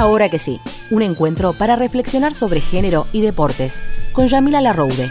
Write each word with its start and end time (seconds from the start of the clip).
Ahora 0.00 0.30
que 0.30 0.38
sí, 0.38 0.62
un 0.90 1.02
encuentro 1.02 1.52
para 1.52 1.76
reflexionar 1.76 2.32
sobre 2.32 2.62
género 2.62 3.06
y 3.12 3.20
deportes 3.20 3.82
con 4.14 4.28
Yamila 4.28 4.62
Larroude. 4.62 5.10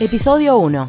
Episodio 0.00 0.58
1. 0.58 0.88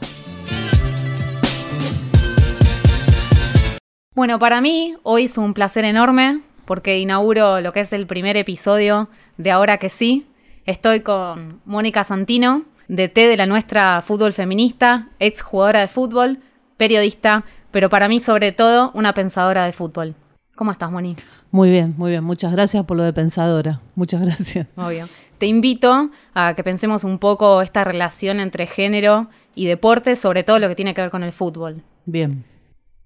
Bueno, 4.16 4.40
para 4.40 4.62
mí 4.62 4.96
hoy 5.04 5.26
es 5.26 5.38
un 5.38 5.54
placer 5.54 5.86
enorme 5.86 6.42
porque 6.66 6.98
inauguro 6.98 7.62
lo 7.62 7.72
que 7.72 7.82
es 7.82 7.94
el 7.94 8.08
primer 8.08 8.36
episodio 8.36 9.10
de 9.38 9.52
Ahora 9.52 9.78
que 9.78 9.90
sí. 9.90 10.26
Estoy 10.66 11.02
con 11.02 11.62
Mónica 11.66 12.04
Santino, 12.04 12.64
de 12.88 13.10
T 13.10 13.28
de 13.28 13.38
la 13.38 13.46
nuestra 13.46 14.02
fútbol 14.02 14.34
feminista, 14.34 15.10
ex 15.20 15.44
jugadora 15.44 15.82
de 15.82 15.88
fútbol, 15.88 16.40
periodista, 16.78 17.46
pero 17.70 17.92
para 17.92 18.08
mí 18.08 18.20
sobre 18.20 18.54
todo 18.54 18.90
una 18.96 19.14
pensadora 19.14 19.66
de 19.66 19.72
fútbol. 19.72 20.16
¿Cómo 20.60 20.72
estás, 20.72 20.92
Moni? 20.92 21.16
Muy 21.52 21.70
bien, 21.70 21.94
muy 21.96 22.12
bien. 22.12 22.22
Muchas 22.22 22.52
gracias 22.52 22.84
por 22.84 22.98
lo 22.98 23.04
de 23.04 23.14
pensadora. 23.14 23.80
Muchas 23.96 24.20
gracias. 24.26 24.68
Obvio. 24.76 25.06
Te 25.38 25.46
invito 25.46 26.10
a 26.34 26.54
que 26.54 26.66
pensemos 26.66 27.06
un 27.06 27.18
poco 27.18 27.62
esta 27.62 27.86
relación 27.86 28.42
entre 28.42 28.68
género 28.68 29.30
y 29.56 29.68
deporte, 29.68 30.18
sobre 30.18 30.44
todo 30.44 30.60
lo 30.60 30.68
que 30.68 30.76
tiene 30.76 30.94
que 30.94 31.00
ver 31.00 31.12
con 31.12 31.24
el 31.24 31.32
fútbol. 31.32 31.82
Bien. 32.06 32.44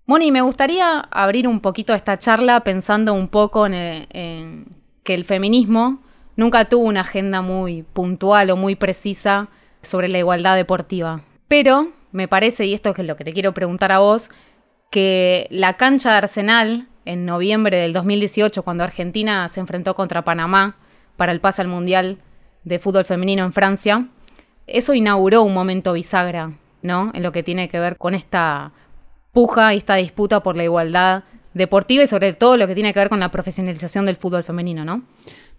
Moni, 0.08 0.32
me 0.32 0.42
gustaría 0.42 0.98
abrir 1.12 1.48
un 1.48 1.60
poquito 1.60 1.94
esta 1.94 2.18
charla 2.18 2.62
pensando 2.62 3.14
un 3.14 3.28
poco 3.28 3.68
en, 3.68 3.76
en 3.76 4.66
que 5.04 5.14
el 5.14 5.24
feminismo 5.24 6.02
nunca 6.36 6.66
tuvo 6.66 6.86
una 6.86 7.02
agenda 7.02 7.44
muy 7.44 7.84
puntual 7.84 8.50
o 8.50 8.56
muy 8.56 8.76
precisa 8.76 9.50
sobre 9.84 10.08
la 10.08 10.18
igualdad 10.18 10.56
deportiva. 10.56 11.22
Pero 11.48 11.92
me 12.12 12.28
parece, 12.28 12.66
y 12.66 12.74
esto 12.74 12.96
es 12.98 13.06
lo 13.06 13.16
que 13.16 13.26
te 13.26 13.32
quiero 13.32 13.54
preguntar 13.54 13.92
a 13.92 14.00
vos, 14.00 14.32
que 14.90 15.46
la 15.52 15.74
cancha 15.74 16.10
de 16.10 16.18
Arsenal 16.18 16.88
en 17.06 17.26
noviembre 17.26 17.78
del 17.78 17.94
2018, 17.94 18.64
cuando 18.64 18.84
Argentina 18.84 19.48
se 19.50 19.60
enfrentó 19.60 19.96
contra 19.96 20.24
Panamá 20.24 20.78
para 21.18 21.32
el 21.32 21.40
pase 21.40 21.62
al 21.62 21.68
Mundial 21.68 22.18
de 22.64 22.80
Fútbol 22.80 23.06
Femenino 23.06 23.44
en 23.44 23.54
Francia, 23.54 24.08
eso 24.68 24.94
inauguró 24.94 25.44
un 25.44 25.54
momento 25.54 25.94
bisagra, 25.94 26.54
¿no? 26.82 27.12
En 27.14 27.24
lo 27.24 27.32
que 27.32 27.44
tiene 27.44 27.68
que 27.70 27.80
ver 27.80 27.98
con 27.98 28.16
esta 28.16 28.72
puja 29.32 29.74
y 29.74 29.78
esta 29.78 29.96
disputa 29.96 30.42
por 30.42 30.56
la 30.56 30.64
igualdad 30.64 31.24
deportiva 31.54 32.04
y 32.04 32.08
sobre 32.08 32.34
todo 32.34 32.58
lo 32.58 32.68
que 32.68 32.76
tiene 32.76 32.94
que 32.94 33.00
ver 33.00 33.10
con 33.10 33.20
la 33.20 33.30
profesionalización 33.30 34.06
del 34.06 34.16
fútbol 34.16 34.44
femenino, 34.44 34.86
¿no? 34.86 35.04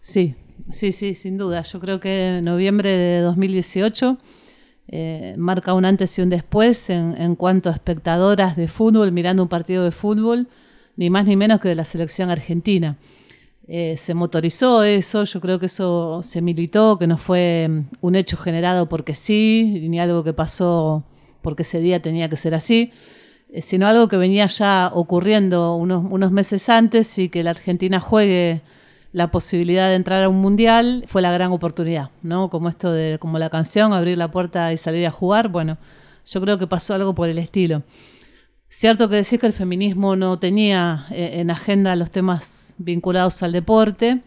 Sí, 0.00 0.34
sí, 0.70 0.92
sí, 0.92 1.14
sin 1.14 1.36
duda. 1.36 1.62
Yo 1.62 1.80
creo 1.80 2.00
que 2.00 2.40
noviembre 2.42 2.90
de 2.90 3.20
2018 3.20 4.18
eh, 4.88 5.34
marca 5.36 5.74
un 5.74 5.84
antes 5.84 6.18
y 6.18 6.22
un 6.22 6.30
después 6.30 6.90
en, 6.90 7.14
en 7.20 7.36
cuanto 7.36 7.68
a 7.68 7.72
espectadoras 7.72 8.56
de 8.56 8.68
fútbol 8.68 9.12
mirando 9.12 9.42
un 9.42 9.48
partido 9.48 9.84
de 9.84 9.90
fútbol 9.90 10.48
ni 10.96 11.10
más 11.10 11.26
ni 11.26 11.36
menos 11.36 11.60
que 11.60 11.68
de 11.68 11.74
la 11.74 11.84
selección 11.84 12.30
argentina. 12.30 12.96
Eh, 13.66 13.96
se 13.96 14.12
motorizó 14.12 14.84
eso, 14.84 15.24
yo 15.24 15.40
creo 15.40 15.58
que 15.58 15.66
eso 15.66 16.20
se 16.22 16.42
militó, 16.42 16.98
que 16.98 17.06
no 17.06 17.16
fue 17.16 17.66
mm, 17.68 17.82
un 18.02 18.14
hecho 18.14 18.36
generado 18.36 18.88
porque 18.88 19.14
sí, 19.14 19.86
ni 19.88 19.98
algo 19.98 20.22
que 20.22 20.34
pasó 20.34 21.04
porque 21.40 21.62
ese 21.62 21.80
día 21.80 22.02
tenía 22.02 22.28
que 22.28 22.36
ser 22.36 22.54
así, 22.54 22.90
eh, 23.50 23.62
sino 23.62 23.86
algo 23.86 24.08
que 24.08 24.16
venía 24.16 24.46
ya 24.48 24.90
ocurriendo 24.92 25.76
unos, 25.76 26.04
unos 26.10 26.30
meses 26.30 26.68
antes 26.68 27.18
y 27.18 27.30
que 27.30 27.42
la 27.42 27.50
Argentina 27.50 28.00
juegue 28.00 28.62
la 29.12 29.30
posibilidad 29.30 29.88
de 29.88 29.94
entrar 29.94 30.24
a 30.24 30.28
un 30.28 30.40
mundial 30.40 31.04
fue 31.06 31.22
la 31.22 31.30
gran 31.32 31.52
oportunidad, 31.52 32.10
¿no? 32.22 32.50
Como 32.50 32.68
esto 32.68 32.92
de, 32.92 33.18
como 33.20 33.38
la 33.38 33.48
canción, 33.48 33.92
abrir 33.92 34.18
la 34.18 34.30
puerta 34.30 34.72
y 34.72 34.76
salir 34.76 35.06
a 35.06 35.12
jugar, 35.12 35.48
bueno, 35.48 35.78
yo 36.26 36.40
creo 36.40 36.58
que 36.58 36.66
pasó 36.66 36.94
algo 36.94 37.14
por 37.14 37.28
el 37.28 37.38
estilo. 37.38 37.84
Cierto 38.76 39.08
que 39.08 39.14
decís 39.14 39.38
que 39.38 39.46
el 39.46 39.52
feminismo 39.52 40.16
no 40.16 40.40
tenía 40.40 41.06
eh, 41.12 41.34
en 41.34 41.52
agenda 41.52 41.94
los 41.94 42.10
temas 42.10 42.74
vinculados 42.78 43.40
al 43.44 43.52
deporte. 43.52 44.22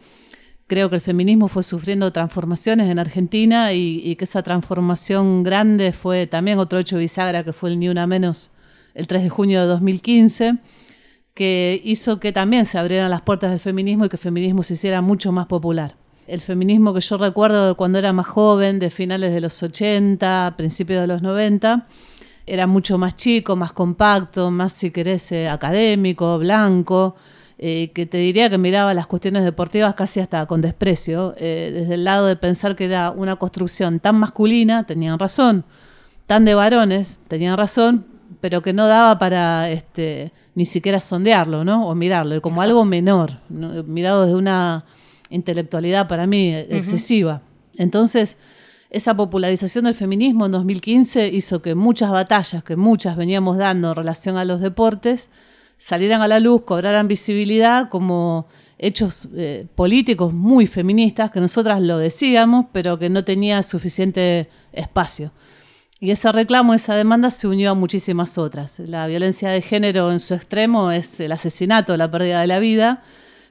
Creo 0.68 0.90
que 0.90 0.96
el 0.96 1.02
feminismo 1.02 1.50
fue 1.50 1.64
sufriendo 1.64 2.14
transformaciones 2.14 2.90
en 2.90 2.98
Argentina 2.98 3.74
y, 3.74 4.16
que 4.16 4.24
esa 4.24 4.44
transformación 4.44 5.44
grande 5.44 5.92
fue 5.92 6.28
también 6.28 6.60
otro 6.60 6.80
hecho 6.80 6.98
bisagra 6.98 7.44
que 7.44 7.52
fue 7.52 7.72
el 7.72 7.78
Ni 7.78 7.90
Una 7.90 8.08
Menos 8.08 8.54
el 8.96 9.06
3 9.06 9.24
de 9.24 9.30
junio 9.30 9.60
de 9.60 9.68
2015, 9.68 10.60
que 11.34 11.82
hizo 11.84 12.22
que 12.22 12.32
también 12.32 12.66
se 12.66 12.78
abrieran 12.78 13.12
las 13.12 13.24
puertas 13.24 13.52
del 13.52 13.60
feminismo 13.60 14.06
y 14.06 14.10
que 14.10 14.16
el 14.16 14.22
feminismo 14.22 14.64
se 14.64 14.76
hiciera 14.76 15.02
mucho 15.02 15.34
más 15.34 15.48
popular. 15.48 15.96
El 16.26 16.40
feminismo 16.40 16.94
que 16.94 17.02
yo 17.02 17.18
recuerdo 17.18 17.76
cuando 17.76 18.00
era 18.00 18.14
más 18.14 18.28
joven, 18.28 18.80
de 18.80 18.92
finales 18.92 19.34
de 19.34 19.42
los 19.42 19.62
80, 19.62 20.54
principios 20.56 21.02
de 21.02 21.08
los 21.08 21.22
90, 21.22 21.86
era 22.48 22.66
mucho 22.66 22.98
más 22.98 23.14
chico, 23.14 23.56
más 23.56 23.74
compacto, 23.74 24.50
más, 24.50 24.72
si 24.74 24.90
querés, 24.90 25.32
eh, 25.34 25.50
académico, 25.50 26.40
blanco, 26.40 27.16
eh, 27.60 27.92
que 27.94 28.06
te 28.06 28.18
diría 28.18 28.50
que 28.50 28.58
miraba 28.58 28.94
las 28.94 29.06
cuestiones 29.06 29.44
deportivas 29.44 29.94
casi 29.96 30.22
hasta 30.22 30.46
con 30.46 30.62
desprecio, 30.62 31.36
eh, 31.38 31.72
desde 31.74 31.96
el 31.96 32.06
lado 32.06 32.26
de 32.26 32.38
pensar 32.38 32.76
que 32.76 32.86
era 32.86 33.12
una 33.12 33.36
construcción 33.36 34.00
tan 34.00 34.16
masculina, 34.16 34.86
tenían 34.86 35.20
razón, 35.20 35.66
tan 36.26 36.46
de 36.46 36.54
varones, 36.54 37.20
tenían 37.28 37.58
razón, 37.58 38.06
pero 38.40 38.62
que 38.62 38.72
no 38.72 38.88
daba 38.88 39.20
para 39.20 39.70
este, 39.70 40.32
ni 40.56 40.66
siquiera 40.66 41.02
sondearlo, 41.02 41.66
¿no? 41.66 41.88
O 41.88 41.96
mirarlo, 41.96 42.42
como 42.42 42.62
algo 42.62 42.86
menor, 42.86 43.40
mirado 43.50 44.24
desde 44.24 44.36
una 44.38 44.86
intelectualidad 45.30 46.08
para 46.08 46.28
mí 46.28 46.54
excesiva. 46.54 47.42
Entonces, 47.78 48.38
esa 48.90 49.16
popularización 49.16 49.86
del 49.86 49.94
feminismo 49.94 50.46
en 50.46 50.54
2015 50.54 51.28
hizo 51.28 51.62
que 51.62 51.76
muchas 51.76 52.10
batallas 52.10 52.64
que 52.64 52.76
muchas 52.76 53.18
veníamos 53.18 53.58
dando 53.58 53.90
en 53.90 53.96
relación 53.96 54.38
a 54.38 54.46
los 54.46 54.62
deportes 54.62 55.32
salieran 55.78 56.22
a 56.22 56.28
la 56.28 56.40
luz, 56.40 56.64
cobraran 56.64 57.08
visibilidad 57.08 57.90
como 57.90 58.48
hechos 58.80 59.30
eh, 59.36 59.66
políticos 59.76 60.34
muy 60.34 60.68
feministas, 60.68 61.32
que 61.32 61.40
nosotras 61.40 61.82
lo 61.82 61.98
decíamos, 61.98 62.66
pero 62.72 62.98
que 62.98 63.10
no 63.10 63.24
tenía 63.24 63.62
suficiente 63.64 64.50
espacio. 64.72 65.32
Y 66.00 66.12
ese 66.12 66.32
reclamo, 66.32 66.74
esa 66.74 66.96
demanda 66.96 67.32
se 67.32 67.48
unió 67.48 67.72
a 67.72 67.74
muchísimas 67.74 68.38
otras. 68.38 68.80
La 68.80 69.08
violencia 69.08 69.50
de 69.50 69.62
género 69.62 70.12
en 70.12 70.20
su 70.20 70.36
extremo 70.36 70.92
es 70.92 71.20
el 71.20 71.32
asesinato, 71.32 71.98
la 71.98 72.12
pérdida 72.12 72.42
de 72.42 72.48
la 72.48 72.60
vida, 72.60 73.04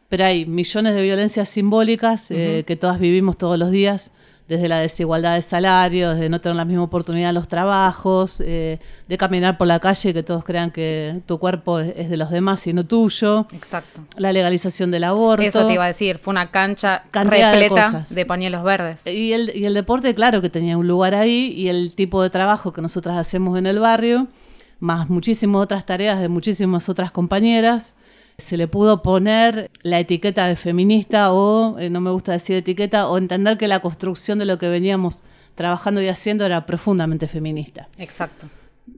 pero 0.09 0.25
hay 0.25 0.47
millones 0.47 0.95
de 0.95 1.03
violencias 1.03 1.49
simbólicas 1.49 2.31
eh, 2.31 2.63
que 2.65 2.77
todas 2.77 3.01
vivimos 3.01 3.37
todos 3.37 3.59
los 3.59 3.73
días 3.73 4.13
desde 4.49 4.69
la 4.69 4.79
desigualdad 4.79 5.35
de 5.35 5.43
salarios, 5.43 6.19
de 6.19 6.29
no 6.29 6.41
tener 6.41 6.55
la 6.55 6.65
misma 6.65 6.85
oportunidad 6.85 7.31
en 7.31 7.35
los 7.35 7.49
trabajos, 7.49 8.41
eh, 8.41 8.79
de 9.09 9.19
caminar 9.19 9.59
por 9.59 9.67
la 9.67 9.81
calle 9.81 10.15
que 10.15 10.23
todos 10.23 10.45
crean 10.45 10.71
que 10.71 11.21
tu 11.27 11.39
cuerpo 11.39 11.81
es, 11.81 12.09
de 12.09 12.17
los 12.17 12.31
demás 12.31 12.65
y 12.67 12.73
no 12.73 12.85
tuyo. 12.85 13.47
Exacto. 13.53 14.03
La 14.17 14.33
legalización 14.33 14.93
del 14.93 15.05
aborto. 15.05 15.43
Eso 15.43 15.67
te 15.67 15.75
iba 15.75 15.85
a 15.85 15.89
decir, 15.89 16.19
fue 16.19 16.31
una 16.31 16.51
cancha 16.51 17.03
repleta 17.13 18.05
de, 18.09 18.27
pañuelos 18.27 18.63
verdes. 18.63 19.07
Y 19.07 19.33
el, 19.33 19.53
y 19.55 19.65
el 19.65 19.75
deporte, 19.75 20.15
claro 20.15 20.41
que 20.41 20.51
tenía 20.51 20.79
un 20.79 20.87
lugar 20.87 21.15
ahí 21.15 21.53
y 21.57 21.69
el 21.69 21.95
tipo 21.95 22.23
de 22.23 22.31
trabajo 22.31 22.73
que 22.73 22.83
nosotras 22.83 23.17
hacemos 23.17 23.59
en 23.59 23.67
el 23.67 23.81
barrio, 23.81 24.29
más 24.79 25.11
muchísimas 25.11 25.63
otras 25.63 25.87
tareas 25.87 26.21
de 26.21 26.29
muchísimas 26.29 26.89
otras 26.89 27.11
compañeras 27.11 27.97
se 28.39 28.57
le 28.57 28.69
pudo 28.69 29.03
poner 29.03 29.71
la 29.83 30.01
etiqueta 30.01 30.47
de 30.47 30.57
feminista 30.57 31.33
o, 31.33 31.79
eh, 31.79 31.89
no 31.89 32.01
me 32.01 32.11
gusta 32.11 32.33
decir 32.33 32.57
etiqueta, 32.57 33.09
o 33.09 33.19
entender 33.19 33.57
que 33.57 33.67
la 33.67 33.81
construcción 33.81 34.39
de 34.39 34.45
lo 34.45 34.59
que 34.59 34.69
veníamos 34.69 35.23
trabajando 35.55 36.03
y 36.03 36.09
haciendo 36.09 36.45
era 36.45 36.67
profundamente 36.67 37.29
feminista. 37.29 37.89
Exacto. 37.97 38.47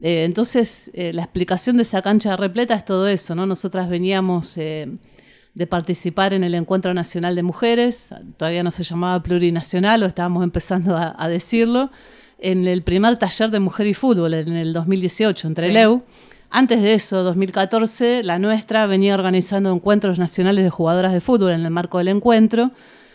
Eh, 0.03 0.25
entonces, 0.25 0.91
eh, 0.93 1.13
la 1.13 1.23
explicación 1.23 1.77
de 1.77 1.83
esa 1.83 2.03
cancha 2.03 2.37
repleta 2.37 2.75
es 2.75 2.85
todo 2.85 3.07
eso, 3.07 3.35
¿no? 3.35 3.47
Nosotras 3.47 3.89
veníamos 3.89 4.55
de 4.55 5.67
participar 5.67 6.35
en 6.35 6.45
el 6.45 6.55
Encuentro 6.55 6.95
Nacional 6.95 7.35
de 7.35 7.43
Mujeres, 7.43 8.11
todavía 8.37 8.63
no 8.63 8.71
se 8.71 8.85
llamaba 8.85 9.23
plurinacional 9.23 10.03
o 10.03 10.07
estábamos 10.07 10.45
empezando 10.45 10.97
a, 10.97 11.29
decirlo, 11.29 11.91
en 12.39 12.67
el 12.67 12.83
primer 12.83 13.17
taller 13.17 13.51
de 13.51 13.59
mujer 13.59 13.89
y 13.89 13.95
fútbol 13.95 14.35
en 14.35 14.57
el 14.57 14.73
2018 14.73 15.49
entre 15.49 15.73
Leu 15.73 16.05
antes 16.51 16.83
de 16.83 16.95
eso, 16.95 17.23
2014, 17.23 18.23
la 18.23 18.39
nuestra 18.39 18.87
venía 18.87 19.15
organizando 19.15 19.73
encuentros 19.73 20.19
nacionales 20.19 20.65
de 20.65 20.71
jugadoras 20.71 21.13
de 21.13 21.21
fútbol 21.21 21.53
en 21.53 21.65
el 21.65 21.71
marco 21.71 21.99
del 21.99 22.09
encuentro. 22.09 22.71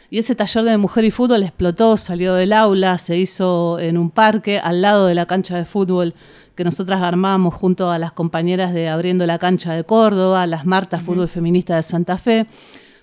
Y 0.09 0.19
ese 0.19 0.35
taller 0.35 0.63
de 0.63 0.77
mujer 0.77 1.03
y 1.05 1.11
fútbol 1.11 1.41
explotó, 1.41 1.97
salió 1.97 2.35
del 2.35 2.53
aula, 2.53 2.97
se 2.99 3.17
hizo 3.17 3.79
en 3.79 3.97
un 3.97 4.11
parque 4.11 4.59
al 4.59 4.83
lado 4.83 5.07
de 5.07 5.15
la 5.15 5.25
cancha 5.25 5.57
de 5.57 5.65
fútbol 5.65 6.13
que 6.55 6.63
nosotras 6.63 7.01
armamos 7.01 7.55
junto 7.55 7.89
a 7.89 7.97
las 7.97 8.11
compañeras 8.11 8.73
de 8.73 8.89
Abriendo 8.89 9.25
la 9.25 9.39
Cancha 9.39 9.73
de 9.73 9.83
Córdoba, 9.83 10.45
las 10.45 10.67
Martas 10.67 11.01
Fútbol 11.01 11.27
Feminista 11.27 11.75
de 11.75 11.81
Santa 11.81 12.17
Fe. 12.17 12.45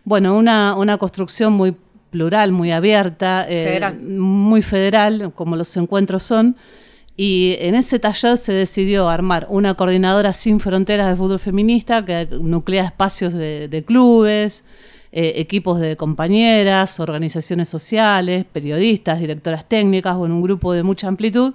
Bueno, 0.05 0.37
una, 0.37 0.77
una 0.77 0.99
construcción 0.99 1.53
muy 1.53 1.75
plural, 2.11 2.53
muy 2.53 2.71
abierta, 2.71 3.47
eh, 3.49 3.81
muy 4.01 4.63
federal, 4.63 5.33
como 5.35 5.57
los 5.57 5.77
encuentros 5.77 6.23
son. 6.23 6.57
Y 7.23 7.59
en 7.61 7.75
ese 7.75 7.99
taller 7.99 8.39
se 8.39 8.55
decidió 8.55 9.11
armar 9.11 9.47
una 9.51 9.75
coordinadora 9.75 10.33
sin 10.33 10.59
fronteras 10.59 11.07
de 11.07 11.17
fútbol 11.17 11.39
feminista 11.39 12.03
que 12.03 12.27
nuclea 12.41 12.87
espacios 12.87 13.35
de, 13.35 13.85
clubes, 13.87 14.65
eh, 15.13 15.35
equipos 15.37 15.81
de 15.81 15.99
compañeras, 15.99 16.99
organizaciones 16.99 17.69
sociales, 17.69 18.47
periodistas, 18.51 19.21
directoras 19.21 19.69
técnicas, 19.69 20.17
bueno, 20.17 20.37
un 20.37 20.41
grupo 20.41 20.73
de 20.73 20.83
mucha 20.83 21.09
amplitud 21.09 21.53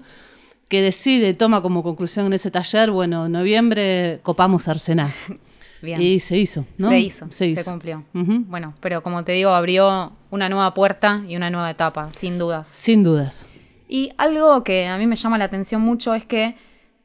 que 0.70 0.84
decide, 0.84 1.34
toma 1.34 1.64
como 1.64 1.82
conclusión 1.82 2.28
en 2.28 2.34
ese 2.34 2.52
taller, 2.52 2.92
bueno, 2.92 3.26
en 3.26 3.32
noviembre 3.32 4.20
copamos 4.22 4.68
Arsenal. 4.68 5.12
Bien. 5.82 6.00
Y 6.00 6.20
se 6.20 6.38
hizo, 6.38 6.68
¿no? 6.78 6.90
Se 6.90 7.00
hizo, 7.00 7.26
se, 7.32 7.64
cumplió. 7.64 8.04
Bueno, 8.14 8.76
pero 8.82 9.02
como 9.02 9.24
te 9.24 9.32
digo, 9.32 9.50
abrió 9.50 10.14
una 10.30 10.48
nueva 10.48 10.76
puerta 10.76 11.24
y 11.28 11.36
una 11.36 11.50
nueva 11.50 11.72
etapa, 11.72 12.14
sin 12.14 12.38
dudas. 12.38 12.68
Sin 12.68 13.04
dudas. 13.04 13.48
Y 13.88 14.12
algo 14.18 14.64
que 14.64 14.88
a 14.88 14.98
mí 14.98 15.08
me 15.08 15.16
llama 15.16 15.38
la 15.38 15.46
atención 15.46 15.82
mucho 15.82 16.14
es 16.14 16.26
que 16.26 16.56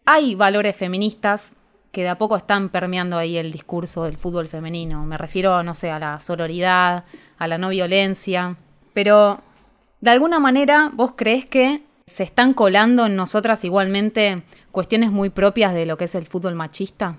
hay 0.05 0.35
valores 0.35 0.77
feministas 0.77 1.55
que 1.93 2.03
de 2.03 2.09
a 2.09 2.19
poco 2.19 2.37
están 2.37 2.69
permeando 2.69 3.19
ahí 3.19 3.37
el 3.37 3.53
discurso 3.53 4.05
del 4.05 4.17
fútbol 4.17 4.49
femenino. 4.49 5.05
Me 5.05 5.19
refiero, 5.19 5.63
no 5.63 5.75
sé, 5.75 5.91
a 5.91 5.99
la 5.99 6.21
sororidad, 6.21 7.05
a 7.39 7.49
la 7.49 7.59
no 7.59 7.71
violencia. 7.71 8.57
Pero, 8.95 9.41
de 10.01 10.11
alguna 10.11 10.39
manera, 10.39 10.91
¿vos 10.95 11.15
crees 11.17 11.47
que 11.47 11.83
se 12.07 12.23
están 12.23 12.55
colando 12.55 13.07
en 13.07 13.17
nosotras 13.17 13.65
igualmente 13.65 14.43
cuestiones 14.73 15.11
muy 15.11 15.31
propias 15.31 15.75
de 15.75 15.87
lo 15.87 15.97
que 15.97 16.05
es 16.05 16.15
el 16.15 16.27
fútbol 16.27 16.55
machista? 16.55 17.17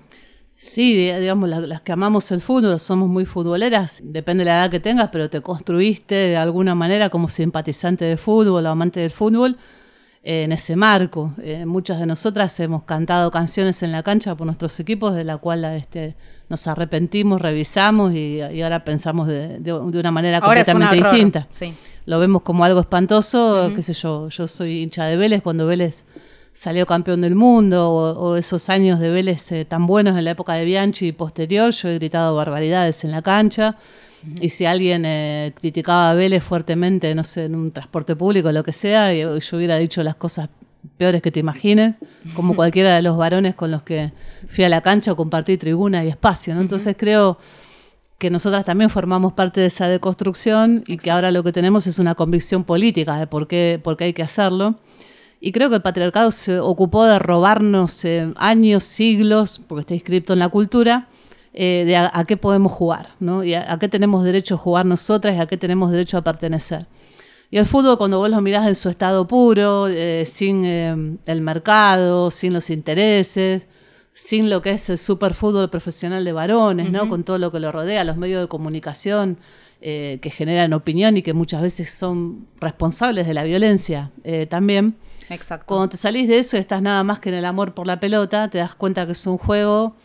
Sí, 0.64 0.94
digamos, 0.94 1.48
las, 1.48 1.80
que 1.80 1.90
amamos 1.90 2.30
el 2.30 2.40
fútbol, 2.40 2.78
somos 2.78 3.08
muy 3.08 3.24
futboleras, 3.24 4.00
depende 4.04 4.44
de 4.44 4.50
la 4.50 4.58
edad 4.58 4.70
que 4.70 4.78
tengas, 4.78 5.08
pero 5.10 5.28
te 5.28 5.40
construiste 5.40 6.14
de 6.14 6.36
alguna 6.36 6.76
manera 6.76 7.10
como 7.10 7.28
simpatizante 7.28 8.04
de 8.04 8.16
fútbol 8.16 8.64
o 8.64 8.68
amante 8.68 9.00
del 9.00 9.10
fútbol 9.10 9.58
eh, 10.22 10.44
en 10.44 10.52
ese 10.52 10.76
marco. 10.76 11.34
Eh, 11.42 11.66
muchas 11.66 11.98
de 11.98 12.06
nosotras 12.06 12.60
hemos 12.60 12.84
cantado 12.84 13.32
canciones 13.32 13.82
en 13.82 13.90
la 13.90 14.04
cancha 14.04 14.36
por 14.36 14.46
nuestros 14.46 14.78
equipos, 14.78 15.16
de 15.16 15.24
la 15.24 15.36
cual 15.38 15.64
este, 15.64 16.14
nos 16.48 16.64
arrepentimos, 16.68 17.42
revisamos 17.42 18.14
y, 18.14 18.40
ahora 18.62 18.84
pensamos 18.84 19.26
de, 19.26 19.72
una 19.72 20.12
manera 20.12 20.40
completamente 20.40 20.94
distinta. 20.94 21.48
Lo 22.06 22.20
vemos 22.20 22.42
como 22.42 22.64
algo 22.64 22.78
espantoso, 22.78 23.72
qué 23.74 23.82
sé 23.82 23.94
yo, 23.94 24.28
yo 24.28 24.46
soy 24.46 24.84
hincha 24.84 25.06
de 25.06 25.16
Vélez 25.16 25.42
cuando 25.42 25.66
Vélez 25.66 26.04
salió 26.52 26.86
campeón 26.86 27.20
del 27.22 27.34
mundo 27.34 27.90
o, 27.90 28.36
esos 28.36 28.68
años 28.68 29.00
de 29.00 29.10
Vélez 29.10 29.50
eh, 29.52 29.64
tan 29.64 29.86
buenos 29.86 30.18
en 30.18 30.24
la 30.24 30.32
época 30.32 30.54
de 30.54 30.64
Bianchi 30.64 31.08
y 31.08 31.12
posterior, 31.12 31.70
yo 31.72 31.88
he 31.88 31.94
gritado 31.94 32.36
barbaridades 32.36 33.04
en 33.04 33.10
la 33.10 33.22
cancha. 33.22 33.76
Y 34.40 34.50
si 34.50 34.66
alguien 34.66 35.04
eh, 35.04 35.52
criticaba 35.58 36.10
a 36.10 36.14
Vélez 36.14 36.44
fuertemente, 36.44 37.12
no 37.14 37.24
sé, 37.24 37.46
en 37.46 37.56
un 37.56 37.72
transporte 37.72 38.14
público 38.14 38.48
o 38.48 38.52
lo 38.52 38.62
que 38.62 38.72
sea, 38.72 39.12
yo, 39.12 39.36
yo 39.36 39.56
hubiera 39.56 39.76
dicho 39.78 40.00
las 40.04 40.14
cosas 40.14 40.48
peores 40.96 41.22
que 41.22 41.30
te 41.30 41.40
imagines, 41.40 41.96
como 42.34 42.54
cualquiera 42.54 42.94
de 42.94 43.02
los 43.02 43.16
varones 43.16 43.54
con 43.54 43.70
los 43.70 43.82
que 43.82 44.12
fui 44.48 44.64
a 44.64 44.68
la 44.68 44.80
cancha 44.80 45.12
o 45.12 45.16
compartí 45.16 45.56
tribuna 45.56 46.04
y 46.04 46.08
espacio. 46.08 46.54
¿no? 46.54 46.60
Entonces 46.60 46.94
creo 46.96 47.38
que 48.18 48.30
nosotras 48.30 48.64
también 48.64 48.90
formamos 48.90 49.32
parte 49.32 49.60
de 49.60 49.66
esa 49.66 49.88
deconstrucción 49.88 50.84
y 50.86 50.96
que 50.96 51.10
ahora 51.10 51.32
lo 51.32 51.42
que 51.42 51.52
tenemos 51.52 51.86
es 51.88 51.98
una 51.98 52.14
convicción 52.14 52.62
política 52.62 53.18
de 53.18 53.26
por 53.26 53.48
qué, 53.48 53.80
por 53.82 53.96
qué 53.96 54.04
hay 54.04 54.12
que 54.12 54.22
hacerlo. 54.22 54.76
Y 55.44 55.50
creo 55.50 55.70
que 55.70 55.74
el 55.74 55.82
patriarcado 55.82 56.30
se 56.30 56.60
ocupó 56.60 57.04
de 57.04 57.18
robarnos 57.18 58.04
eh, 58.04 58.32
años, 58.36 58.84
siglos, 58.84 59.60
porque 59.66 59.80
está 59.80 59.94
inscrito 59.94 60.34
en 60.34 60.38
la 60.38 60.48
cultura, 60.48 61.08
eh, 61.52 61.82
de 61.84 61.96
a, 61.96 62.24
qué 62.28 62.36
podemos 62.36 62.70
jugar, 62.70 63.08
¿no? 63.18 63.42
Y 63.42 63.54
a, 63.54 63.76
qué 63.80 63.88
tenemos 63.88 64.22
derecho 64.22 64.54
a 64.54 64.58
jugar 64.58 64.86
nosotras 64.86 65.34
y 65.34 65.40
a 65.40 65.46
qué 65.46 65.56
tenemos 65.56 65.90
derecho 65.90 66.16
a 66.16 66.22
pertenecer. 66.22 66.86
Y 67.50 67.58
el 67.58 67.66
fútbol, 67.66 67.98
cuando 67.98 68.18
vos 68.18 68.30
lo 68.30 68.40
mirás 68.40 68.68
en 68.68 68.76
su 68.76 68.88
estado 68.88 69.26
puro, 69.26 69.88
eh, 69.88 70.22
sin 70.26 70.64
el 70.64 71.40
mercado, 71.40 72.30
sin 72.30 72.52
los 72.52 72.70
intereses, 72.70 73.66
sin 74.14 74.50
lo 74.50 74.62
que 74.62 74.70
es 74.70 74.88
el 74.90 74.98
superfútbol 74.98 75.70
profesional 75.70 76.24
de 76.24 76.32
varones, 76.32 76.90
¿no? 76.90 77.08
Con 77.08 77.24
todo 77.24 77.38
lo 77.38 77.50
que 77.50 77.60
lo 77.60 77.72
rodea, 77.72 78.04
los 78.04 78.16
medios 78.16 78.42
de 78.42 78.48
comunicación 78.48 79.38
que 79.80 80.32
generan 80.32 80.74
opinión 80.74 81.16
y 81.16 81.22
que 81.22 81.32
muchas 81.32 81.60
veces 81.60 81.90
son 81.90 82.46
responsables 82.60 83.26
de 83.26 83.34
la 83.34 83.42
violencia 83.42 84.12
también. 84.48 84.96
Exacto. 85.28 85.66
Cuando 85.66 85.88
te 85.88 85.96
salís 85.96 86.28
de 86.28 86.38
eso 86.38 86.56
y 86.56 86.60
estás 86.60 86.82
nada 86.82 87.02
más 87.04 87.18
que 87.18 87.30
en 87.30 87.36
el 87.36 87.44
amor 87.44 87.74
por 87.74 87.86
la 87.86 87.98
pelota, 88.00 88.48
te 88.48 88.58
das 88.58 88.74
cuenta 88.74 89.06
que 89.06 89.12
es 89.12 89.26
un 89.26 89.38
juego 89.38 89.96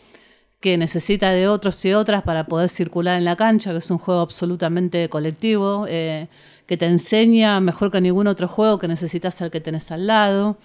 que 0.60 0.78
necesita 0.78 1.32
de 1.32 1.48
otros 1.48 1.84
y 1.86 1.94
otras 1.94 2.24
para 2.24 2.48
poder 2.48 2.70
circular 2.70 3.18
en 3.18 3.26
la 3.26 3.36
cancha, 3.36 3.72
que 3.72 3.78
es 3.78 3.92
un 3.92 4.00
juego 4.00 4.22
absolutamente 4.22 5.08
colectivo, 5.10 5.86
eh, 5.88 6.28
que 6.66 6.78
te 6.78 6.86
enseña 6.86 7.60
mejor 7.60 7.92
que 7.92 8.02
ningún 8.02 8.28
otro 8.28 8.48
juego 8.48 8.80
que 8.80 8.88
necesitas 8.88 9.42
al 9.42 9.52
que 9.52 9.62
tenés 9.62 9.92
al 9.92 10.08
lado. 10.08 10.58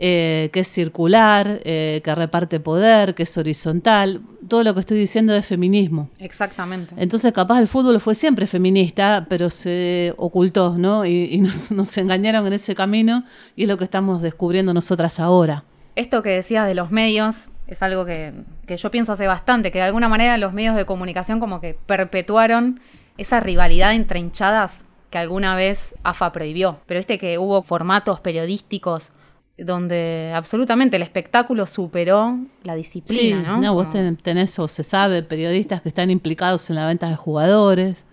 Eh, 0.00 0.50
que 0.52 0.60
es 0.60 0.68
circular, 0.68 1.60
eh, 1.64 2.00
que 2.04 2.14
reparte 2.14 2.60
poder, 2.60 3.16
que 3.16 3.24
es 3.24 3.36
horizontal. 3.36 4.20
Todo 4.46 4.62
lo 4.62 4.72
que 4.72 4.78
estoy 4.78 4.96
diciendo 4.96 5.34
es 5.34 5.44
feminismo. 5.44 6.08
Exactamente. 6.20 6.94
Entonces, 6.96 7.32
capaz 7.32 7.58
el 7.58 7.66
fútbol 7.66 7.98
fue 7.98 8.14
siempre 8.14 8.46
feminista, 8.46 9.26
pero 9.28 9.50
se 9.50 10.14
ocultó, 10.16 10.76
¿no? 10.78 11.04
Y, 11.04 11.40
nos, 11.70 11.98
engañaron 11.98 12.46
en 12.46 12.52
ese 12.52 12.76
camino 12.76 13.24
y 13.56 13.64
es 13.64 13.68
lo 13.68 13.76
que 13.76 13.82
estamos 13.82 14.22
descubriendo 14.22 14.72
nosotras 14.72 15.18
ahora. 15.18 15.64
Esto 15.96 16.22
que 16.22 16.30
decías 16.30 16.68
de 16.68 16.76
los 16.76 16.92
medios 16.92 17.48
es 17.66 17.82
algo 17.82 18.04
que, 18.04 18.32
que 18.68 18.76
yo 18.76 18.92
pienso 18.92 19.14
hace 19.14 19.26
bastante, 19.26 19.72
que 19.72 19.78
de 19.78 19.84
alguna 19.84 20.08
manera 20.08 20.38
los 20.38 20.52
medios 20.52 20.76
de 20.76 20.86
comunicación 20.86 21.40
como 21.40 21.60
que 21.60 21.76
perpetuaron 21.86 22.78
esa 23.16 23.40
rivalidad 23.40 23.94
entre 23.94 24.20
hinchadas 24.20 24.84
que 25.10 25.18
alguna 25.18 25.56
vez 25.56 25.96
AFA 26.04 26.30
prohibió. 26.30 26.78
Pero 26.86 27.00
este 27.00 27.18
que 27.18 27.36
hubo 27.38 27.64
formatos 27.64 28.20
periodísticos 28.20 29.10
donde 29.58 30.32
absolutamente 30.34 30.96
el 30.96 31.02
espectáculo 31.02 31.66
superó 31.66 32.38
la 32.62 32.74
disciplina, 32.76 33.42
¿no? 33.42 33.60
No, 33.60 33.74
vos 33.74 33.88
tenés, 34.22 34.58
o 34.58 34.68
se 34.68 34.84
sabe, 34.84 35.22
periodistas 35.22 35.82
que 35.82 35.88
están 35.88 36.10
implicados 36.10 36.70
en 36.70 36.76
la 36.76 36.86
venta 36.86 37.08
de 37.08 37.16
jugadores, 37.16 38.06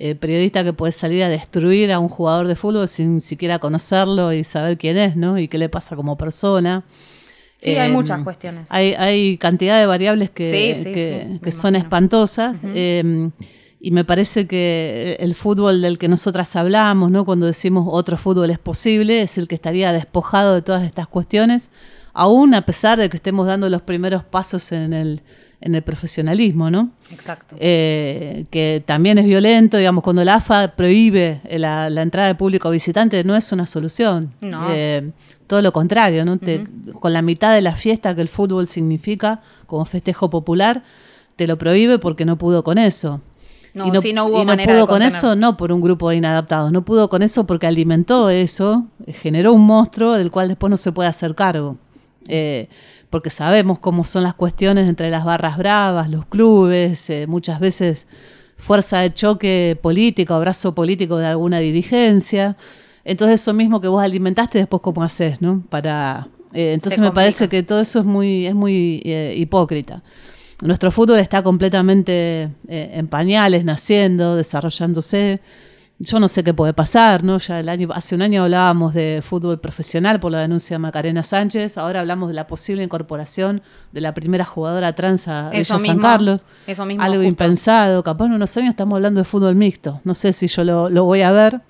eh, 0.00 0.16
periodista 0.16 0.64
que 0.64 0.72
puede 0.72 0.92
salir 0.92 1.22
a 1.22 1.28
destruir 1.28 1.92
a 1.92 2.00
un 2.00 2.08
jugador 2.08 2.48
de 2.48 2.56
fútbol 2.56 2.88
sin 2.88 3.20
siquiera 3.20 3.58
conocerlo 3.58 4.32
y 4.32 4.42
saber 4.44 4.76
quién 4.76 4.96
es, 4.96 5.16
¿no? 5.16 5.38
Y 5.38 5.46
qué 5.46 5.58
le 5.58 5.68
pasa 5.68 5.94
como 5.94 6.18
persona. 6.18 6.84
Sí, 7.60 7.76
hay 7.76 7.90
muchas 7.90 8.22
cuestiones. 8.22 8.68
Hay, 8.70 8.94
hay 8.94 9.36
cantidad 9.38 9.78
de 9.80 9.86
variables 9.86 10.30
que, 10.30 11.40
que, 11.42 11.52
son 11.52 11.74
espantosas. 11.76 12.56
Y 13.80 13.92
me 13.92 14.04
parece 14.04 14.46
que 14.46 15.16
el 15.20 15.34
fútbol 15.34 15.82
del 15.82 15.98
que 15.98 16.08
nosotras 16.08 16.56
hablamos, 16.56 17.10
¿no? 17.10 17.24
cuando 17.24 17.46
decimos 17.46 17.86
otro 17.88 18.16
fútbol 18.16 18.50
es 18.50 18.58
posible, 18.58 19.22
es 19.22 19.38
el 19.38 19.46
que 19.46 19.54
estaría 19.54 19.92
despojado 19.92 20.54
de 20.54 20.62
todas 20.62 20.84
estas 20.84 21.06
cuestiones, 21.06 21.70
aún 22.12 22.54
a 22.54 22.66
pesar 22.66 22.98
de 22.98 23.08
que 23.08 23.16
estemos 23.16 23.46
dando 23.46 23.70
los 23.70 23.82
primeros 23.82 24.24
pasos 24.24 24.72
en 24.72 24.92
el, 24.92 25.22
en 25.60 25.76
el 25.76 25.82
profesionalismo, 25.82 26.70
¿no? 26.70 26.90
Exacto. 27.12 27.54
Eh, 27.60 28.46
que 28.50 28.82
también 28.84 29.18
es 29.18 29.26
violento, 29.26 29.76
digamos, 29.76 30.02
cuando 30.02 30.24
la 30.24 30.34
AFA 30.34 30.74
prohíbe 30.74 31.40
la, 31.48 31.86
entrada 31.86 32.26
de 32.26 32.34
público 32.34 32.70
visitante, 32.70 33.22
no 33.22 33.36
es 33.36 33.52
una 33.52 33.66
solución. 33.66 34.30
No. 34.40 34.66
Eh, 34.72 35.10
todo 35.46 35.62
lo 35.62 35.72
contrario, 35.72 36.24
¿no? 36.24 36.38
con 37.00 37.12
la 37.12 37.22
mitad 37.22 37.54
de 37.54 37.62
la 37.62 37.74
fiesta 37.74 38.14
que 38.14 38.20
el 38.20 38.28
fútbol 38.28 38.66
significa 38.66 39.40
como 39.66 39.84
festejo 39.84 40.28
popular, 40.28 40.82
te 41.36 41.46
lo 41.46 41.56
prohíbe 41.56 41.98
porque 41.98 42.24
no 42.24 42.36
pudo 42.36 42.62
con 42.62 42.76
eso. 42.78 43.20
No, 43.74 43.86
y 43.86 43.90
no, 43.90 44.00
si 44.00 44.12
no 44.12 44.26
hubo 44.26 44.42
y 44.42 44.44
no 44.44 44.56
pudo 44.56 44.86
con 44.86 45.02
eso, 45.02 45.36
no 45.36 45.56
por 45.56 45.72
un 45.72 45.80
grupo 45.80 46.10
de 46.10 46.16
inadaptados, 46.16 46.72
no 46.72 46.84
pudo 46.84 47.08
con 47.08 47.22
eso 47.22 47.46
porque 47.46 47.66
alimentó 47.66 48.30
eso, 48.30 48.86
generó 49.06 49.52
un 49.52 49.66
monstruo 49.66 50.14
del 50.14 50.30
cual 50.30 50.48
después 50.48 50.70
no 50.70 50.76
se 50.76 50.92
puede 50.92 51.08
hacer 51.08 51.34
cargo. 51.34 51.76
Eh, 52.28 52.68
porque 53.10 53.30
sabemos 53.30 53.78
cómo 53.78 54.04
son 54.04 54.22
las 54.22 54.34
cuestiones 54.34 54.86
entre 54.86 55.08
las 55.08 55.24
barras 55.24 55.56
bravas, 55.56 56.10
los 56.10 56.26
clubes, 56.26 57.08
eh, 57.08 57.26
muchas 57.26 57.58
veces 57.58 58.06
fuerza 58.58 59.00
de 59.00 59.14
choque 59.14 59.78
político, 59.80 60.34
abrazo 60.34 60.74
político 60.74 61.16
de 61.16 61.26
alguna 61.26 61.58
dirigencia. 61.58 62.56
Entonces 63.04 63.40
eso 63.40 63.54
mismo 63.54 63.80
que 63.80 63.88
vos 63.88 64.02
alimentaste, 64.02 64.58
después 64.58 64.82
cómo 64.82 65.02
haces, 65.02 65.40
¿no? 65.40 65.62
Para, 65.70 66.28
eh, 66.52 66.74
entonces 66.74 67.00
me 67.00 67.12
parece 67.12 67.48
que 67.48 67.62
todo 67.62 67.80
eso 67.80 68.00
es 68.00 68.04
muy, 68.04 68.46
es 68.46 68.54
muy 68.54 69.00
hipócrita. 69.36 70.02
Nuestro 70.62 70.90
fútbol 70.90 71.18
está 71.18 71.42
completamente 71.42 72.50
eh, 72.68 72.90
en 72.94 73.06
pañales, 73.06 73.64
naciendo, 73.64 74.34
desarrollándose. 74.34 75.40
Yo 76.00 76.20
no 76.20 76.28
sé 76.28 76.44
qué 76.44 76.54
puede 76.54 76.72
pasar, 76.72 77.24
¿no? 77.24 77.38
Ya 77.38 77.58
el 77.58 77.68
año, 77.68 77.88
hace 77.92 78.14
un 78.14 78.22
año 78.22 78.44
hablábamos 78.44 78.94
de 78.94 79.20
fútbol 79.24 79.60
profesional 79.60 80.20
por 80.20 80.30
la 80.30 80.40
denuncia 80.40 80.74
de 80.74 80.78
Macarena 80.78 81.24
Sánchez, 81.24 81.76
ahora 81.76 82.00
hablamos 82.00 82.28
de 82.28 82.34
la 82.34 82.46
posible 82.46 82.84
incorporación 82.84 83.62
de 83.90 84.00
la 84.00 84.14
primera 84.14 84.44
jugadora 84.44 84.92
trans 84.94 85.26
a 85.26 85.50
Villa 85.50 85.64
San 85.64 85.98
Carlos. 85.98 86.42
Eso 86.68 86.84
mismo. 86.84 87.02
Algo 87.02 87.22
impensado. 87.22 88.02
Capaz 88.04 88.26
en 88.26 88.34
unos 88.34 88.56
años 88.56 88.70
estamos 88.70 88.96
hablando 88.96 89.20
de 89.20 89.24
fútbol 89.24 89.56
mixto. 89.56 90.00
No 90.04 90.14
sé 90.14 90.32
si 90.32 90.46
yo 90.46 90.62
lo, 90.62 90.88
lo 90.88 91.04
voy 91.04 91.22
a 91.22 91.32
ver. 91.32 91.60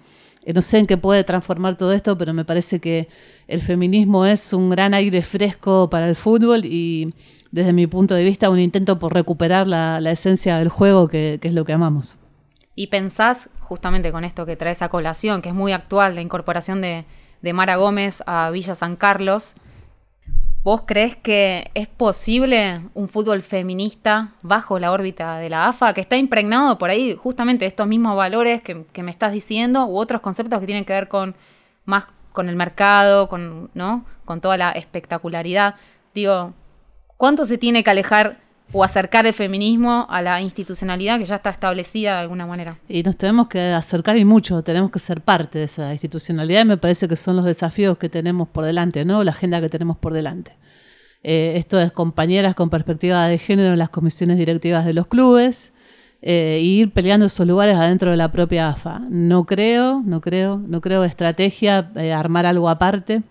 Eh, 0.44 0.52
no 0.54 0.62
sé 0.62 0.78
en 0.78 0.86
qué 0.86 0.96
puede 0.96 1.24
transformar 1.24 1.76
todo 1.76 1.92
esto, 1.92 2.16
pero 2.16 2.32
me 2.32 2.44
parece 2.44 2.80
que 2.80 3.08
el 3.48 3.60
feminismo 3.60 4.24
es 4.24 4.52
un 4.52 4.70
gran 4.70 4.94
aire 4.94 5.22
fresco 5.22 5.88
para 5.90 6.08
el 6.08 6.16
fútbol 6.16 6.64
y 6.64 7.12
desde 7.50 7.72
mi 7.72 7.86
punto 7.86 8.14
de 8.14 8.24
vista, 8.24 8.50
un 8.50 8.58
intento 8.58 8.98
por 8.98 9.14
recuperar 9.14 9.66
la, 9.66 9.98
esencia 10.10 10.58
del 10.58 10.68
juego, 10.68 11.08
que, 11.08 11.38
es 11.42 11.52
lo 11.52 11.64
que 11.64 11.72
amamos. 11.72 12.18
Y 12.74 12.88
pensás, 12.88 13.48
justamente 13.60 14.12
con 14.12 14.24
esto 14.24 14.46
que 14.46 14.56
trae 14.56 14.72
esa 14.72 14.88
colación, 14.88 15.42
que 15.42 15.48
es 15.48 15.54
muy 15.54 15.72
actual, 15.72 16.14
la 16.14 16.20
incorporación 16.20 16.80
de, 16.80 17.04
Mara 17.52 17.76
Gómez 17.76 18.22
a 18.26 18.50
Villa 18.50 18.74
San 18.74 18.96
Carlos, 18.96 19.54
¿Vos 20.64 20.82
crees 20.84 21.16
que 21.16 21.70
es 21.72 21.88
posible 21.88 22.82
un 22.92 23.08
fútbol 23.08 23.40
feminista 23.42 24.34
bajo 24.42 24.78
la 24.78 24.92
órbita 24.92 25.38
de 25.38 25.48
la 25.48 25.68
AFA, 25.68 25.94
que 25.94 26.02
está 26.02 26.16
impregnado 26.16 26.76
por 26.76 26.90
ahí 26.90 27.14
justamente 27.14 27.64
estos 27.64 27.86
mismos 27.86 28.16
valores 28.16 28.60
que, 28.60 28.84
que, 28.92 29.02
me 29.02 29.10
estás 29.10 29.32
diciendo, 29.32 29.86
u 29.86 29.96
otros 29.96 30.20
conceptos 30.20 30.60
que 30.60 30.66
tienen 30.66 30.84
que 30.84 30.92
ver 30.92 31.08
con 31.08 31.36
más 31.86 32.04
con 32.38 32.48
el 32.48 32.54
mercado, 32.54 33.28
con, 33.28 33.68
¿no? 33.74 34.04
con 34.24 34.40
toda 34.40 34.56
la 34.56 34.70
espectacularidad? 34.70 35.74
Digo, 36.14 36.52
¿Cuánto 37.18 37.44
se 37.44 37.58
tiene 37.58 37.84
que 37.84 37.90
alejar 37.90 38.38
o 38.72 38.84
acercar 38.84 39.26
el 39.26 39.32
feminismo 39.32 40.06
a 40.08 40.20
la 40.22 40.40
institucionalidad 40.40 41.18
que 41.18 41.24
ya 41.24 41.36
está 41.36 41.50
establecida 41.50 42.12
de 42.12 42.20
alguna 42.20 42.46
manera. 42.46 42.76
Y 42.88 43.02
nos 43.02 43.16
tenemos 43.16 43.48
que 43.48 43.60
acercar 43.60 44.18
y 44.18 44.24
mucho, 44.24 44.62
tenemos 44.62 44.90
que 44.90 44.98
ser 44.98 45.20
parte 45.20 45.58
de 45.58 45.64
esa 45.64 45.92
institucionalidad 45.92 46.62
y 46.62 46.64
me 46.66 46.76
parece 46.76 47.08
que 47.08 47.16
son 47.16 47.36
los 47.36 47.44
desafíos 47.44 47.98
que 47.98 48.08
tenemos 48.08 48.48
por 48.48 48.64
delante, 48.64 49.04
¿no? 49.04 49.24
La 49.24 49.32
agenda 49.32 49.60
que 49.60 49.68
tenemos 49.68 49.96
por 49.96 50.12
delante. 50.12 50.52
Eh, 51.22 51.54
esto 51.56 51.80
es 51.80 51.92
compañeras 51.92 52.54
con 52.54 52.70
perspectiva 52.70 53.26
de 53.26 53.38
género 53.38 53.72
en 53.72 53.78
las 53.78 53.88
comisiones 53.88 54.38
directivas 54.38 54.84
de 54.84 54.92
los 54.92 55.06
clubes, 55.06 55.72
eh, 56.20 56.60
ir 56.62 56.92
peleando 56.92 57.26
esos 57.26 57.46
lugares 57.46 57.76
adentro 57.76 58.10
de 58.10 58.16
la 58.16 58.30
propia 58.30 58.68
AFA. 58.68 59.00
No 59.08 59.44
creo, 59.44 60.02
no 60.04 60.20
creo, 60.20 60.58
no 60.58 60.80
creo 60.80 61.04
estrategia 61.04 61.90
eh, 61.96 62.12
armar 62.12 62.46
algo 62.46 62.68
aparte 62.68 63.22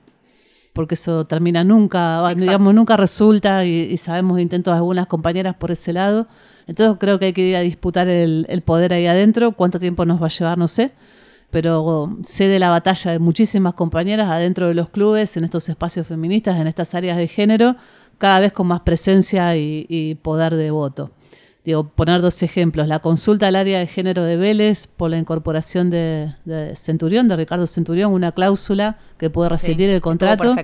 porque 0.78 0.94
eso 0.94 1.26
termina 1.26 1.64
nunca, 1.64 2.36
digamos, 2.36 2.72
nunca 2.72 2.96
resulta 2.98 3.66
y, 3.66 3.98
sabemos 3.98 4.40
intentos 4.40 4.72
de 4.74 4.78
algunas 4.78 5.08
compañeras 5.08 5.56
por 5.56 5.72
ese 5.72 5.92
lado. 5.92 6.28
Entonces 6.68 6.98
creo 7.00 7.18
que 7.18 7.26
hay 7.26 7.34
que 7.34 7.48
ir 7.48 7.56
a 7.56 7.62
disputar 7.62 8.08
el, 8.08 8.62
poder 8.64 8.94
ahí 8.94 9.08
adentro. 9.08 9.54
¿Cuánto 9.54 9.80
tiempo 9.80 10.06
nos 10.06 10.22
va 10.22 10.28
a 10.28 10.30
llevar? 10.30 10.60
No 10.60 10.68
sé. 10.68 10.92
Pero 11.50 12.16
sé 12.22 12.48
de 12.48 12.60
la 12.60 12.70
batalla 12.70 13.12
de 13.12 13.18
muchísimas 13.18 13.74
compañeras 13.74 14.30
adentro 14.30 14.68
de 14.68 14.76
los 14.76 14.90
clubes, 14.90 15.36
en 15.36 15.46
estos 15.46 15.68
espacios 15.68 16.06
feministas, 16.06 16.62
en 16.62 16.68
estas 16.68 16.94
áreas 16.94 17.18
de 17.18 17.28
género, 17.28 17.76
cada 18.20 18.40
vez 18.40 18.52
con 18.52 18.68
más 18.68 18.82
presencia 18.82 19.58
y 19.58 20.20
poder 20.22 20.54
de 20.54 20.70
voto 20.70 21.10
digo, 21.68 21.90
poner 21.90 22.22
dos 22.22 22.42
ejemplos. 22.44 22.88
La 22.88 23.00
consulta 23.00 23.50
al 23.50 23.58
área 23.58 23.80
de 23.80 23.88
género 23.88 24.24
de 24.24 24.38
Vélez 24.38 24.88
por 24.88 25.10
la 25.10 25.18
incorporación 25.18 25.90
de, 25.90 26.32
Centurión, 26.76 27.28
de 27.28 27.36
Ricardo 27.36 27.68
Centurión, 27.68 28.14
una 28.14 28.32
cláusula 28.32 28.98
que 29.18 29.30
puede 29.30 29.50
rescindir 29.50 29.90
el 29.90 30.00
contrato. 30.00 30.56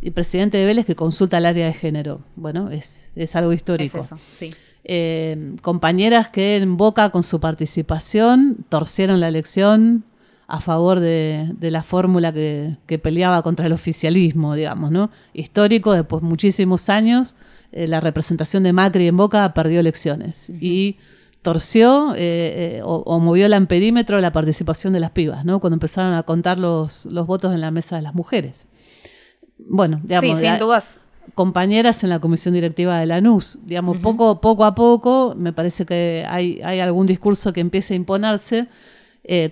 Y 0.00 0.10
presidente 0.10 0.58
de 0.58 0.64
Vélez 0.64 0.84
que 0.84 0.96
consulta 0.96 1.36
al 1.36 1.46
área 1.46 1.66
de 1.66 1.74
género. 1.74 2.22
Bueno, 2.34 2.70
es, 2.72 3.10
algo 3.36 3.52
histórico. 3.52 4.00
eso, 4.00 4.18
sí. 4.28 4.52
Eh, 4.82 5.54
compañeras 5.62 6.28
que 6.28 6.56
en 6.56 6.76
Boca 6.76 7.10
con 7.10 7.22
su 7.22 7.38
participación 7.38 8.64
torcieron 8.68 9.20
la 9.20 9.28
elección 9.28 10.04
a 10.48 10.60
favor 10.60 10.98
de, 10.98 11.54
la 11.60 11.82
fórmula 11.82 12.32
que, 12.32 12.76
que, 12.86 12.98
peleaba 12.98 13.42
contra 13.42 13.66
el 13.66 13.72
oficialismo, 13.72 14.54
digamos, 14.54 14.90
¿no? 14.90 15.10
Histórico, 15.34 15.92
después 15.92 16.22
muchísimos 16.22 16.88
años, 16.88 17.36
eh, 17.70 17.86
la 17.86 18.00
representación 18.00 18.62
de 18.62 18.72
Macri 18.72 19.06
en 19.08 19.16
Boca 19.18 19.52
perdió 19.52 19.78
elecciones 19.78 20.48
y 20.48 20.96
torció 21.42 22.14
eh, 22.14 22.78
eh, 22.78 22.80
o, 22.82 23.20
movió 23.20 23.44
el 23.44 23.52
ampedímetro 23.52 24.18
la 24.22 24.32
participación 24.32 24.94
de 24.94 25.00
las 25.00 25.10
pibas, 25.10 25.44
¿no? 25.44 25.60
Cuando 25.60 25.74
empezaron 25.74 26.14
a 26.14 26.22
contar 26.22 26.58
los, 26.58 27.04
los 27.06 27.26
votos 27.26 27.52
en 27.52 27.60
la 27.60 27.70
mesa 27.70 27.96
de 27.96 28.02
las 28.02 28.14
mujeres. 28.14 28.66
Bueno, 29.58 30.00
digamos, 30.02 30.38
sí, 30.38 30.46
sin 30.46 30.58
dudas. 30.58 30.98
compañeras 31.34 32.02
en 32.04 32.10
la 32.10 32.20
comisión 32.20 32.54
directiva 32.54 32.98
de 32.98 33.04
la 33.04 33.20
NUS. 33.20 33.58
Digamos, 33.66 33.98
poco, 33.98 34.40
poco 34.40 34.64
a 34.64 34.74
poco 34.74 35.34
me 35.36 35.52
parece 35.52 35.84
que 35.84 36.24
hay, 36.26 36.58
hay 36.62 36.80
algún 36.80 37.06
discurso 37.06 37.52
que 37.52 37.60
empieza 37.60 37.92
a 37.92 37.98
imponerse 37.98 38.68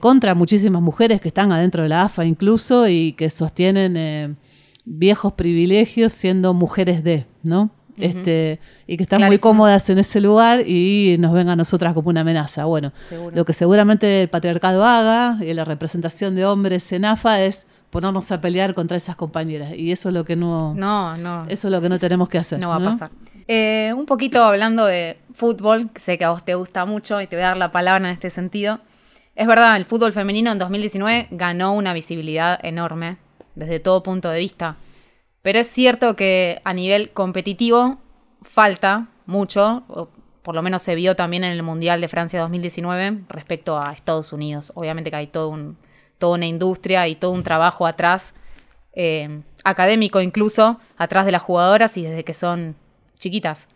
contra 0.00 0.34
muchísimas 0.34 0.80
mujeres 0.80 1.20
que 1.20 1.28
están 1.28 1.52
adentro 1.52 1.82
de 1.82 1.90
la 1.90 2.04
AFA 2.04 2.24
incluso 2.24 2.88
y 2.88 3.12
que 3.12 3.28
sostienen 3.28 4.36
viejos 4.84 5.34
privilegios 5.34 6.12
siendo 6.12 6.54
mujeres 6.54 7.04
de, 7.04 7.26
¿no? 7.42 7.70
este, 7.98 8.60
y 8.86 8.96
que 8.96 9.02
están 9.02 9.22
muy 9.24 9.38
cómodas 9.38 9.88
en 9.90 9.98
ese 9.98 10.20
lugar 10.20 10.66
y 10.66 11.16
nos 11.18 11.32
ven 11.32 11.48
a 11.48 11.56
nosotras 11.56 11.94
como 11.94 12.10
una 12.10 12.20
amenaza. 12.20 12.64
Bueno, 12.64 12.92
lo 13.32 13.44
que 13.44 13.52
seguramente 13.52 14.22
el 14.22 14.28
patriarcado 14.28 14.84
haga 14.84 15.38
y 15.42 15.52
la 15.54 15.64
representación 15.64 16.34
de 16.34 16.44
hombres 16.44 16.92
en 16.92 17.04
AFA 17.04 17.42
es 17.42 17.66
ponernos 17.90 18.30
a 18.32 18.40
pelear 18.40 18.74
contra 18.74 18.96
esas 18.96 19.16
compañeras 19.16 19.72
y 19.74 19.92
eso 19.92 20.08
es 20.08 20.14
lo 20.14 20.24
que 20.24 20.36
no, 20.36 20.74
no, 20.74 21.16
no. 21.16 21.46
eso 21.48 21.68
es 21.68 21.72
lo 21.72 21.80
que 21.80 21.88
no 21.88 21.98
tenemos 21.98 22.28
que 22.28 22.38
hacer. 22.38 22.58
No 22.58 22.68
va 22.68 22.76
a 22.76 22.80
pasar. 22.80 23.10
Eh, 23.48 23.92
un 23.96 24.06
poquito 24.06 24.42
hablando 24.42 24.86
de 24.86 25.18
fútbol, 25.32 25.90
sé 25.94 26.18
que 26.18 26.24
a 26.24 26.30
vos 26.30 26.44
te 26.44 26.54
gusta 26.54 26.84
mucho 26.84 27.20
y 27.20 27.26
te 27.26 27.36
voy 27.36 27.44
a 27.44 27.48
dar 27.48 27.56
la 27.56 27.70
palabra 27.70 28.08
en 28.08 28.12
este 28.12 28.30
sentido. 28.30 28.80
Es 29.36 29.46
verdad, 29.46 29.76
el 29.76 29.84
fútbol 29.84 30.14
femenino 30.14 30.50
en 30.50 30.58
2019 30.58 31.28
ganó 31.30 31.74
una 31.74 31.92
visibilidad 31.92 32.58
enorme 32.64 33.18
desde 33.54 33.80
todo 33.80 34.02
punto 34.02 34.30
de 34.30 34.40
vista. 34.40 34.76
Pero 35.42 35.58
es 35.58 35.68
cierto 35.68 36.16
que 36.16 36.62
a 36.64 36.72
nivel 36.72 37.10
competitivo 37.10 37.98
falta 38.40 39.08
mucho, 39.26 39.84
por 40.42 40.54
lo 40.54 40.62
menos 40.62 40.82
se 40.82 40.94
vio 40.94 41.14
también 41.16 41.44
en 41.44 41.52
el 41.52 41.62
Mundial 41.62 42.00
de 42.00 42.08
Francia 42.08 42.40
2019 42.40 43.24
respecto 43.28 43.78
a 43.78 43.92
Estados 43.92 44.32
Unidos. 44.32 44.72
Obviamente 44.74 45.10
que 45.10 45.16
hay 45.16 45.26
todo 45.26 45.50
un, 45.50 45.76
toda 46.16 46.36
una 46.36 46.46
industria 46.46 47.06
y 47.06 47.14
todo 47.14 47.32
un 47.32 47.42
trabajo 47.42 47.86
atrás, 47.86 48.32
eh, 48.94 49.42
académico 49.64 50.22
incluso, 50.22 50.80
atrás 50.96 51.26
de 51.26 51.32
las 51.32 51.42
jugadoras 51.42 51.98
y 51.98 52.02
desde 52.04 52.24
que 52.24 52.32
son 52.32 52.74
chiquitas. 53.18 53.68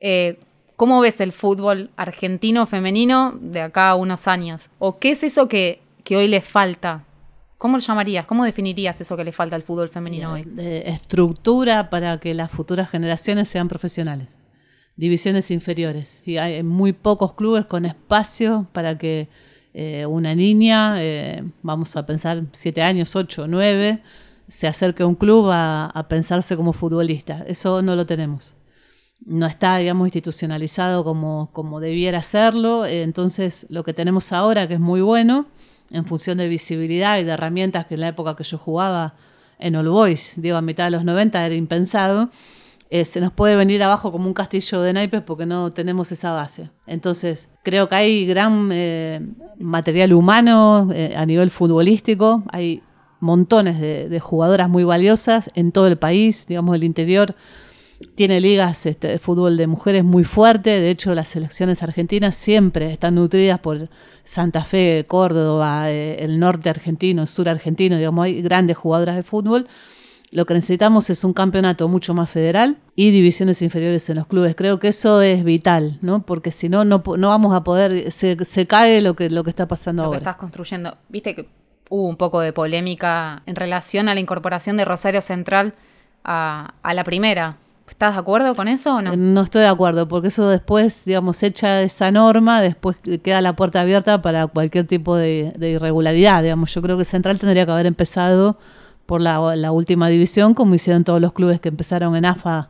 Eh, 0.00 0.38
¿Cómo 0.78 1.02
ves 1.02 1.20
el 1.20 1.32
fútbol 1.32 1.90
argentino 1.96 2.64
femenino 2.66 3.36
de 3.38 3.60
acá 3.60 3.90
a 3.90 3.94
unos 3.96 4.26
años? 4.26 4.70
¿O 4.78 4.98
qué 4.98 5.10
es 5.10 5.22
eso 5.22 5.46
que, 5.46 5.82
que 6.04 6.16
hoy 6.16 6.28
le 6.28 6.40
falta 6.40 7.04
¿Cómo 7.58 7.76
lo 7.76 7.82
llamarías? 7.82 8.24
¿Cómo 8.24 8.44
definirías 8.44 9.00
eso 9.00 9.16
que 9.16 9.24
le 9.24 9.32
falta 9.32 9.56
al 9.56 9.64
fútbol 9.64 9.88
femenino 9.88 10.34
hoy? 10.34 10.46
estructura 10.84 11.90
para 11.90 12.18
que 12.20 12.32
las 12.32 12.52
futuras 12.52 12.88
generaciones 12.88 13.48
sean 13.48 13.66
profesionales. 13.66 14.38
Divisiones 14.94 15.50
inferiores. 15.50 16.22
Y 16.24 16.36
hay 16.36 16.62
muy 16.62 16.92
pocos 16.92 17.34
clubes 17.34 17.66
con 17.66 17.84
espacio 17.84 18.68
para 18.72 18.96
que 18.96 19.28
eh, 19.74 20.06
una 20.06 20.36
niña, 20.36 21.02
eh, 21.02 21.42
vamos 21.62 21.96
a 21.96 22.06
pensar 22.06 22.44
siete 22.52 22.80
años, 22.80 23.16
ocho, 23.16 23.48
nueve, 23.48 24.02
se 24.46 24.68
acerque 24.68 25.02
a 25.02 25.06
un 25.06 25.16
club 25.16 25.50
a, 25.50 26.06
pensarse 26.08 26.56
como 26.56 26.72
futbolista. 26.72 27.44
Eso 27.48 27.82
no 27.82 27.96
lo 27.96 28.06
tenemos. 28.06 28.54
No 29.24 29.46
está, 29.46 29.76
digamos, 29.76 30.06
institucionalizado 30.06 31.04
como, 31.04 31.50
como 31.52 31.80
debiera 31.80 32.22
serlo. 32.22 32.86
Entonces, 32.86 33.66
lo 33.68 33.84
que 33.84 33.92
tenemos 33.92 34.32
ahora, 34.32 34.66
que 34.68 34.74
es 34.74 34.80
muy 34.80 35.00
bueno, 35.00 35.46
en 35.90 36.04
función 36.04 36.38
de 36.38 36.48
visibilidad 36.48 37.18
y 37.18 37.24
de 37.24 37.32
herramientas 37.32 37.86
que 37.86 37.94
en 37.94 38.00
la 38.00 38.08
época 38.08 38.36
que 38.36 38.44
yo 38.44 38.58
jugaba 38.58 39.14
en 39.58 39.76
All 39.76 39.88
Boys, 39.88 40.34
digo, 40.36 40.56
a 40.56 40.62
mitad 40.62 40.84
de 40.84 40.92
los 40.92 41.04
90 41.04 41.44
era 41.44 41.54
impensado, 41.54 42.30
eh, 42.90 43.04
se 43.04 43.20
nos 43.20 43.32
puede 43.32 43.54
venir 43.56 43.82
abajo 43.82 44.12
como 44.12 44.26
un 44.26 44.34
castillo 44.34 44.80
de 44.80 44.92
naipes 44.92 45.22
porque 45.22 45.44
no 45.44 45.72
tenemos 45.72 46.10
esa 46.10 46.32
base. 46.32 46.70
Entonces, 46.86 47.50
creo 47.62 47.88
que 47.88 47.94
hay 47.94 48.26
gran 48.26 48.70
eh, 48.72 49.20
material 49.58 50.14
humano 50.14 50.90
eh, 50.92 51.14
a 51.16 51.26
nivel 51.26 51.50
futbolístico, 51.50 52.44
hay 52.50 52.82
montones 53.20 53.80
de, 53.80 54.08
de, 54.08 54.20
jugadoras 54.20 54.70
muy 54.70 54.84
valiosas 54.84 55.50
en 55.54 55.72
todo 55.72 55.86
el 55.88 55.98
país, 55.98 56.46
digamos, 56.46 56.76
el 56.76 56.84
interior 56.84 57.34
tiene 58.14 58.40
ligas 58.40 58.86
este, 58.86 59.08
de 59.08 59.18
fútbol 59.18 59.56
de 59.56 59.66
mujeres 59.66 60.04
muy 60.04 60.24
fuerte, 60.24 60.70
de 60.70 60.90
hecho 60.90 61.14
las 61.14 61.28
selecciones 61.28 61.82
argentinas 61.82 62.36
siempre 62.36 62.92
están 62.92 63.16
nutridas 63.16 63.58
por 63.58 63.88
Santa 64.24 64.64
Fe, 64.64 65.04
Córdoba, 65.08 65.90
eh, 65.90 66.22
el 66.22 66.38
norte 66.38 66.68
argentino, 66.68 67.22
el 67.22 67.28
sur 67.28 67.48
argentino, 67.48 67.96
digamos, 67.96 68.24
hay 68.24 68.42
grandes 68.42 68.76
jugadoras 68.76 69.16
de 69.16 69.22
fútbol. 69.22 69.66
Lo 70.30 70.44
que 70.44 70.52
necesitamos 70.52 71.08
es 71.08 71.24
un 71.24 71.32
campeonato 71.32 71.88
mucho 71.88 72.12
más 72.12 72.28
federal 72.28 72.76
y 72.94 73.10
divisiones 73.10 73.62
inferiores 73.62 74.10
en 74.10 74.16
los 74.16 74.26
clubes. 74.26 74.54
Creo 74.54 74.78
que 74.78 74.88
eso 74.88 75.22
es 75.22 75.42
vital, 75.42 75.98
¿no? 76.02 76.20
Porque 76.20 76.50
si 76.50 76.68
no, 76.68 76.84
no, 76.84 77.00
vamos 77.00 77.54
a 77.54 77.64
poder, 77.64 78.12
se, 78.12 78.66
cae 78.66 79.00
lo 79.00 79.16
que, 79.16 79.30
lo 79.30 79.42
que 79.42 79.50
está 79.50 79.66
pasando 79.66 80.02
ahora. 80.02 80.16
Lo 80.16 80.20
que 80.20 80.24
estás 80.28 80.36
construyendo. 80.36 80.98
Viste 81.08 81.34
que 81.34 81.48
hubo 81.88 82.06
un 82.06 82.16
poco 82.18 82.40
de 82.40 82.52
polémica 82.52 83.42
en 83.46 83.56
relación 83.56 84.10
a 84.10 84.14
la 84.14 84.20
incorporación 84.20 84.76
de 84.76 84.84
Rosario 84.84 85.22
Central 85.22 85.72
a, 86.24 86.74
a 86.82 86.92
la 86.92 87.04
primera. 87.04 87.56
¿Estás 87.90 88.14
de 88.14 88.20
acuerdo 88.20 88.54
con 88.54 88.68
eso 88.68 88.96
o 88.96 89.02
no? 89.02 89.16
No 89.16 89.42
estoy 89.42 89.62
de 89.62 89.68
acuerdo, 89.68 90.08
porque 90.08 90.28
eso 90.28 90.48
después, 90.48 91.04
digamos, 91.04 91.42
echa 91.42 91.82
esa 91.82 92.10
norma, 92.10 92.60
después 92.60 92.96
queda 93.22 93.40
la 93.40 93.56
puerta 93.56 93.80
abierta 93.80 94.22
para 94.22 94.46
cualquier 94.46 94.86
tipo 94.86 95.16
de, 95.16 95.52
irregularidad. 95.60 96.42
Digamos, 96.42 96.74
yo 96.74 96.82
creo 96.82 96.98
que 96.98 97.04
Central 97.04 97.38
tendría 97.38 97.66
que 97.66 97.72
haber 97.72 97.86
empezado 97.86 98.58
por 99.06 99.20
la, 99.20 99.72
última 99.72 100.08
división, 100.08 100.54
como 100.54 100.74
hicieron 100.74 101.04
todos 101.04 101.20
los 101.20 101.32
clubes 101.32 101.60
que 101.60 101.70
empezaron 101.70 102.14
en 102.14 102.24
AFA 102.24 102.68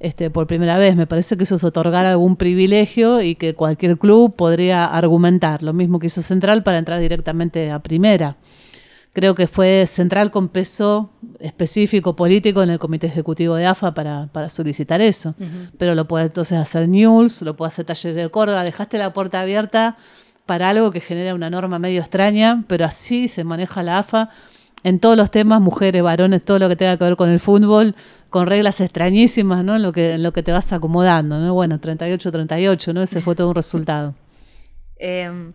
este, 0.00 0.30
por 0.30 0.46
primera 0.46 0.78
vez. 0.78 0.96
Me 0.96 1.06
parece 1.06 1.36
que 1.36 1.44
eso 1.44 1.54
es 1.54 1.64
otorgar 1.64 2.04
algún 2.06 2.36
privilegio 2.36 3.22
y 3.22 3.34
que 3.34 3.54
cualquier 3.54 3.98
club 3.98 4.34
podría 4.34 4.86
argumentar. 4.86 5.62
Lo 5.62 5.72
mismo 5.72 5.98
que 5.98 6.08
hizo 6.08 6.22
Central 6.22 6.62
para 6.62 6.78
entrar 6.78 7.00
directamente 7.00 7.70
a 7.70 7.78
primera 7.78 8.36
creo 9.16 9.34
que 9.34 9.46
fue 9.46 9.86
central 9.86 10.30
con 10.30 10.50
peso 10.50 11.10
específico 11.40 12.14
político 12.14 12.62
en 12.62 12.68
el 12.68 12.78
comité 12.78 13.06
ejecutivo 13.06 13.54
de 13.54 13.64
AFA 13.64 13.94
para, 13.94 14.48
solicitar 14.50 15.00
eso. 15.00 15.34
Pero 15.78 15.94
lo 15.94 16.06
puede 16.06 16.26
entonces 16.26 16.58
hacer 16.58 16.86
News, 16.86 17.40
lo 17.40 17.56
puede 17.56 17.68
hacer 17.68 17.86
Talleres 17.86 18.14
de 18.14 18.28
Córdoba, 18.28 18.62
dejaste 18.62 18.98
la 18.98 19.14
puerta 19.14 19.40
abierta 19.40 19.96
para 20.44 20.68
algo 20.68 20.90
que 20.90 21.00
genera 21.00 21.34
una 21.34 21.48
norma 21.48 21.78
medio 21.78 22.02
extraña, 22.02 22.64
pero 22.68 22.84
así 22.84 23.26
se 23.26 23.42
maneja 23.42 23.82
la 23.82 24.00
AFA 24.00 24.28
en 24.84 25.00
todos 25.00 25.16
los 25.16 25.30
temas, 25.30 25.62
mujeres, 25.62 26.02
varones, 26.02 26.44
todo 26.44 26.58
lo 26.58 26.68
que 26.68 26.76
tenga 26.76 26.98
que 26.98 27.04
ver 27.04 27.16
con 27.16 27.30
el 27.30 27.40
fútbol, 27.40 27.94
con 28.28 28.46
reglas 28.46 28.82
extrañísimas, 28.82 29.64
¿no? 29.64 29.76
En 29.76 29.82
lo 29.82 29.92
que, 29.92 30.12
en 30.12 30.22
lo 30.22 30.34
que 30.34 30.42
te 30.42 30.52
vas 30.52 30.74
acomodando, 30.74 31.40
¿no? 31.40 31.54
Bueno, 31.54 31.80
38-38, 31.80 32.92
¿no? 32.92 33.00
Ese 33.00 33.22
fue 33.22 33.34
todo 33.34 33.48
un 33.48 33.54
resultado. 33.54 34.14
Em, 34.98 35.52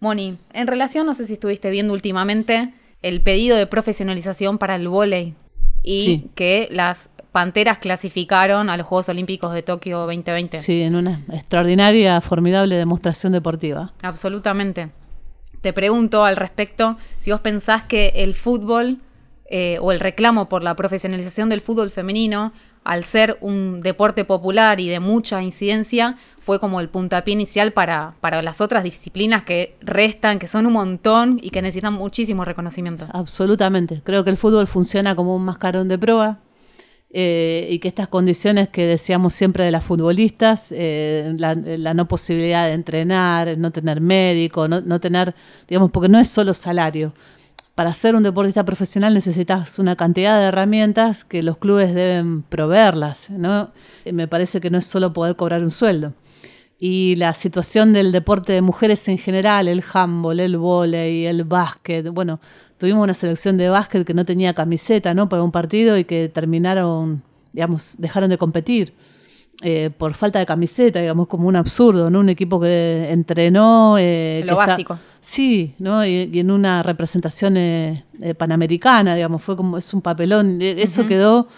Moni, 0.00 0.38
en 0.52 0.66
relación, 0.66 1.06
no 1.06 1.14
sé 1.14 1.26
si 1.26 1.32
estuviste 1.32 1.68
viendo 1.70 1.94
últimamente 1.94 2.72
el 3.04 3.20
pedido 3.20 3.58
de 3.58 3.66
profesionalización 3.66 4.56
para 4.56 4.76
el 4.76 4.88
vóley 4.88 5.34
y 5.82 6.30
que 6.34 6.68
las 6.70 7.10
Panteras 7.32 7.76
clasificaron 7.76 8.70
a 8.70 8.78
los 8.78 8.86
Juegos 8.86 9.10
Olímpicos 9.10 9.52
de 9.52 9.62
Tokio 9.62 9.98
2020. 10.06 10.56
Sí, 10.56 10.80
en 10.82 10.96
una 10.96 11.20
extraordinaria, 11.30 12.18
formidable 12.22 12.76
demostración 12.76 13.34
deportiva. 13.34 13.92
Absolutamente. 14.02 14.88
Te 15.60 15.74
pregunto 15.74 16.24
al 16.24 16.36
respecto 16.36 16.96
si 17.20 17.30
vos 17.30 17.40
pensás 17.40 17.82
que 17.82 18.12
el 18.14 18.32
fútbol 18.32 19.00
eh, 19.50 19.76
o 19.82 19.92
el 19.92 20.00
reclamo 20.00 20.48
por 20.48 20.62
la 20.62 20.74
profesionalización 20.74 21.50
del 21.50 21.60
fútbol 21.60 21.90
femenino, 21.90 22.54
al 22.84 23.04
ser 23.04 23.38
un 23.40 23.80
deporte 23.80 24.24
popular 24.24 24.78
y 24.78 24.88
de 24.88 25.00
mucha 25.00 25.42
incidencia, 25.42 26.16
fue 26.38 26.60
como 26.60 26.80
el 26.80 26.90
puntapié 26.90 27.32
inicial 27.32 27.72
para, 27.72 28.14
para 28.20 28.42
las 28.42 28.60
otras 28.60 28.84
disciplinas 28.84 29.44
que 29.44 29.76
restan, 29.80 30.38
que 30.38 30.46
son 30.46 30.66
un 30.66 30.74
montón 30.74 31.40
y 31.42 31.50
que 31.50 31.62
necesitan 31.62 31.94
muchísimo 31.94 32.44
reconocimiento. 32.44 33.06
Absolutamente. 33.12 34.02
Creo 34.04 34.24
que 34.24 34.30
el 34.30 34.36
fútbol 34.36 34.66
funciona 34.66 35.16
como 35.16 35.34
un 35.34 35.44
mascarón 35.44 35.88
de 35.88 35.98
prueba 35.98 36.40
eh, 37.16 37.68
y 37.70 37.78
que 37.78 37.86
estas 37.86 38.08
condiciones 38.08 38.68
que 38.70 38.86
decíamos 38.86 39.34
siempre 39.34 39.62
de 39.62 39.70
las 39.70 39.84
futbolistas, 39.84 40.72
eh, 40.72 41.32
la, 41.38 41.54
no 41.94 42.08
posibilidad 42.08 42.66
de 42.66 42.72
entrenar, 42.72 43.56
no 43.56 43.70
tener 43.70 44.00
médico, 44.00 44.66
no, 44.66 44.98
tener, 44.98 45.32
digamos, 45.68 45.92
porque 45.92 46.08
no 46.08 46.18
es 46.18 46.28
solo 46.28 46.52
salario. 46.52 47.14
Para 47.74 47.92
ser 47.92 48.14
un 48.14 48.22
deportista 48.22 48.64
profesional 48.64 49.14
necesitas 49.14 49.80
una 49.80 49.96
cantidad 49.96 50.38
de 50.38 50.46
herramientas 50.46 51.24
que 51.24 51.42
los 51.42 51.56
clubes 51.56 51.92
deben 51.92 52.42
proveerlas, 52.42 53.30
¿no? 53.30 53.72
Eh, 54.04 54.12
me 54.12 54.28
parece 54.28 54.60
que 54.60 54.70
no 54.70 54.78
es 54.78 54.86
solo 54.86 55.12
poder 55.12 55.34
cobrar 55.34 55.64
un 55.64 55.72
sueldo. 55.72 56.12
Y 56.78 57.16
la 57.16 57.34
situación 57.34 57.92
del 57.92 58.12
deporte 58.12 58.52
de 58.52 58.62
mujeres 58.62 59.08
en 59.08 59.18
general, 59.18 59.66
el 59.66 59.82
handball, 59.92 60.38
el 60.38 60.56
vóley, 60.56 61.26
el 61.26 61.42
básquet, 61.42 62.08
bueno, 62.10 62.40
tuvimos 62.78 63.02
una 63.02 63.14
selección 63.14 63.56
de 63.56 63.68
básquet 63.68 64.06
que 64.06 64.14
no 64.14 64.24
tenía 64.24 64.54
camiseta, 64.54 65.12
¿no? 65.12 65.28
Para 65.28 65.42
un 65.42 65.50
partido 65.50 65.98
y 65.98 66.04
que 66.04 66.28
terminaron, 66.28 67.22
digamos, 67.52 67.96
dejaron 67.98 68.30
de 68.30 68.38
competir. 68.38 68.94
Eh, 69.62 69.90
por 69.96 70.14
falta 70.14 70.38
de 70.40 70.46
camiseta, 70.46 71.00
digamos, 71.00 71.26
como 71.26 71.48
un 71.48 71.56
absurdo, 71.56 72.10
¿no? 72.10 72.20
Un 72.20 72.28
equipo 72.28 72.60
que 72.60 73.10
entrenó. 73.10 73.96
Eh, 73.98 74.42
Lo 74.44 74.56
básico. 74.56 74.98
Sí, 75.24 75.74
¿no? 75.78 76.04
Y, 76.06 76.38
en 76.38 76.50
una 76.50 76.82
representación 76.82 77.56
eh, 77.56 78.04
panamericana, 78.36 79.14
digamos, 79.14 79.42
fue 79.42 79.56
como, 79.56 79.78
es 79.78 79.92
un 79.94 80.02
papelón. 80.02 80.60
Eso 80.60 81.06
quedó 81.06 81.48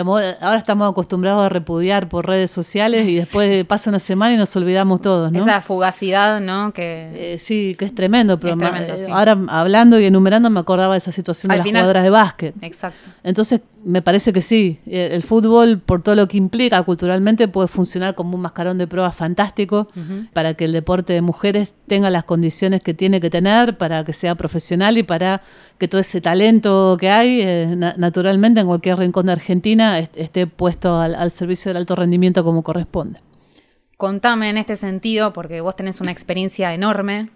ahora 0.00 0.58
estamos 0.58 0.90
acostumbrados 0.90 1.44
a 1.44 1.48
repudiar 1.48 2.08
por 2.08 2.26
redes 2.26 2.50
sociales 2.50 3.06
y 3.06 3.16
después 3.16 3.64
pasa 3.66 3.90
una 3.90 4.00
semana 4.00 4.34
y 4.34 4.36
nos 4.36 4.54
olvidamos 4.56 5.00
todos, 5.00 5.30
¿no? 5.30 5.38
Esa 5.38 5.60
fugacidad, 5.60 6.40
¿no? 6.40 6.72
Que... 6.72 7.34
Eh, 7.34 7.38
sí, 7.38 7.76
que 7.78 7.84
es 7.84 7.94
tremendo, 7.94 8.38
pero 8.38 8.56
eh, 8.60 9.06
ahora 9.10 9.38
hablando 9.48 10.00
y 10.00 10.06
enumerando 10.06 10.50
me 10.50 10.60
acordaba 10.60 10.94
de 10.94 10.98
esa 10.98 11.12
situación 11.12 11.50
de 11.50 11.58
las 11.58 11.66
jugadoras 11.66 12.02
de 12.02 12.10
básquet. 12.10 12.54
Exacto. 12.60 13.10
Entonces, 13.22 13.60
me 13.84 14.02
parece 14.02 14.32
que 14.32 14.40
sí, 14.40 14.80
eh, 14.86 15.10
el 15.12 15.22
fútbol, 15.22 15.78
por 15.78 16.02
todo 16.02 16.14
lo 16.14 16.26
que 16.26 16.38
implica 16.38 16.82
culturalmente, 16.82 17.48
puede 17.48 17.68
funcionar 17.68 18.14
como 18.14 18.34
un 18.34 18.40
mascarón 18.40 18.78
de 18.78 18.86
pruebas 18.86 19.14
fantástico 19.14 19.88
para 20.32 20.54
que 20.54 20.64
el 20.64 20.72
deporte 20.72 21.12
de 21.12 21.20
mujeres 21.20 21.74
tenga 21.86 22.10
las 22.10 22.24
condiciones 22.24 22.82
que 22.82 22.94
tiene 22.94 23.20
que 23.20 23.30
tener, 23.30 23.76
para 23.76 24.04
que 24.04 24.12
sea 24.12 24.34
profesional 24.34 24.96
y 24.98 25.02
para 25.02 25.42
que 25.78 25.88
todo 25.88 26.00
ese 26.00 26.20
talento 26.20 26.96
que 26.98 27.10
hay, 27.10 27.40
eh, 27.42 27.76
naturalmente, 27.96 28.60
en 28.60 28.66
cualquier 28.66 28.98
rincón 28.98 29.26
de 29.26 29.32
Argentina, 29.32 29.98
esté 29.98 30.46
puesto 30.46 30.96
al, 30.96 31.30
servicio 31.30 31.70
del 31.70 31.78
alto 31.78 31.96
rendimiento 31.96 32.44
como 32.44 32.62
corresponde. 32.62 33.20
Contame 33.96 34.50
en 34.50 34.58
este 34.58 34.76
sentido, 34.76 35.32
porque 35.32 35.60
vos 35.60 35.76
tenés 35.76 36.00
una 36.00 36.12
experiencia 36.12 36.74
enorme 36.74 37.30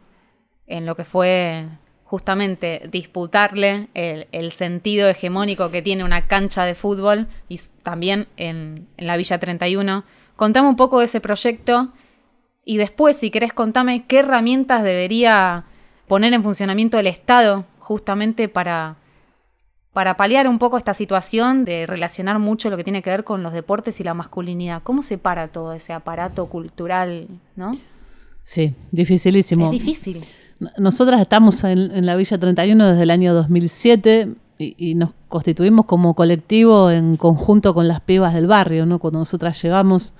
en 0.66 0.86
lo 0.86 0.94
que 0.94 1.04
fue 1.04 1.66
justamente 2.04 2.88
disputarle 2.90 3.88
el, 3.94 4.52
sentido 4.52 5.08
hegemónico 5.08 5.70
que 5.70 5.82
tiene 5.82 6.04
una 6.04 6.26
cancha 6.26 6.64
de 6.64 6.74
fútbol 6.74 7.26
y 7.48 7.60
también 7.82 8.28
en, 8.36 8.88
la 8.96 9.16
Villa 9.16 9.38
31. 9.38 10.04
Contame 10.36 10.68
un 10.68 10.76
poco 10.76 11.00
de 11.00 11.06
ese 11.06 11.20
proyecto 11.20 11.92
y 12.64 12.76
después, 12.76 13.16
si 13.16 13.30
querés, 13.30 13.52
contame 13.52 14.06
qué 14.06 14.20
herramientas 14.20 14.82
debería 14.84 15.64
poner 16.06 16.32
en 16.32 16.42
funcionamiento 16.42 16.98
el 16.98 17.06
Estado 17.06 17.66
justamente 17.88 18.50
para, 18.50 18.96
para 19.94 20.18
paliar 20.18 20.46
un 20.46 20.58
poco 20.58 20.76
esta 20.76 20.92
situación 20.92 21.64
de 21.64 21.86
relacionar 21.86 22.38
mucho 22.38 22.68
lo 22.68 22.76
que 22.76 22.84
tiene 22.84 23.00
que 23.00 23.08
ver 23.08 23.24
con 23.24 23.42
los 23.42 23.54
deportes 23.54 23.98
y 23.98 24.04
la 24.04 24.12
masculinidad. 24.12 24.82
¿Cómo 24.82 25.00
se 25.00 25.16
para 25.16 25.48
todo 25.48 25.72
ese 25.72 25.94
aparato 25.94 26.44
cultural, 26.50 27.28
no? 27.56 27.70
Sí, 28.42 28.74
dificilísimo. 28.92 29.64
Es 29.64 29.72
difícil. 29.72 30.22
Nosotras 30.76 31.22
estamos 31.22 31.64
en, 31.64 32.04
la 32.04 32.14
Villa 32.16 32.36
31 32.36 32.88
desde 32.88 33.04
el 33.04 33.10
año 33.10 33.32
2007 33.32 34.34
y, 34.58 34.94
nos 34.94 35.12
constituimos 35.28 35.86
como 35.86 36.12
colectivo 36.12 36.90
en 36.90 37.16
conjunto 37.16 37.72
con 37.72 37.88
las 37.88 38.02
pibas 38.02 38.34
del 38.34 38.48
barrio, 38.48 38.84
¿no? 38.84 38.98
Cuando 38.98 39.20
nosotras 39.20 39.62
llegamos 39.62 40.12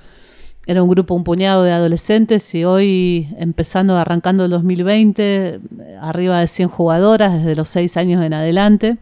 era 0.68 0.82
un 0.82 0.90
grupo, 0.90 1.14
un 1.14 1.24
puñado 1.24 1.62
de 1.64 1.72
adolescentes 1.72 2.54
y 2.54 2.62
hoy, 2.62 3.26
empezando, 3.38 3.96
arrancando 3.96 4.44
el 4.44 4.50
2020, 4.50 5.60
arriba 5.98 6.40
de 6.40 6.46
100 6.46 6.68
jugadoras 6.68 7.32
desde 7.32 7.56
los 7.56 7.70
6 7.70 7.96
años 7.96 8.22
en 8.22 8.34
adelante. 8.34 8.98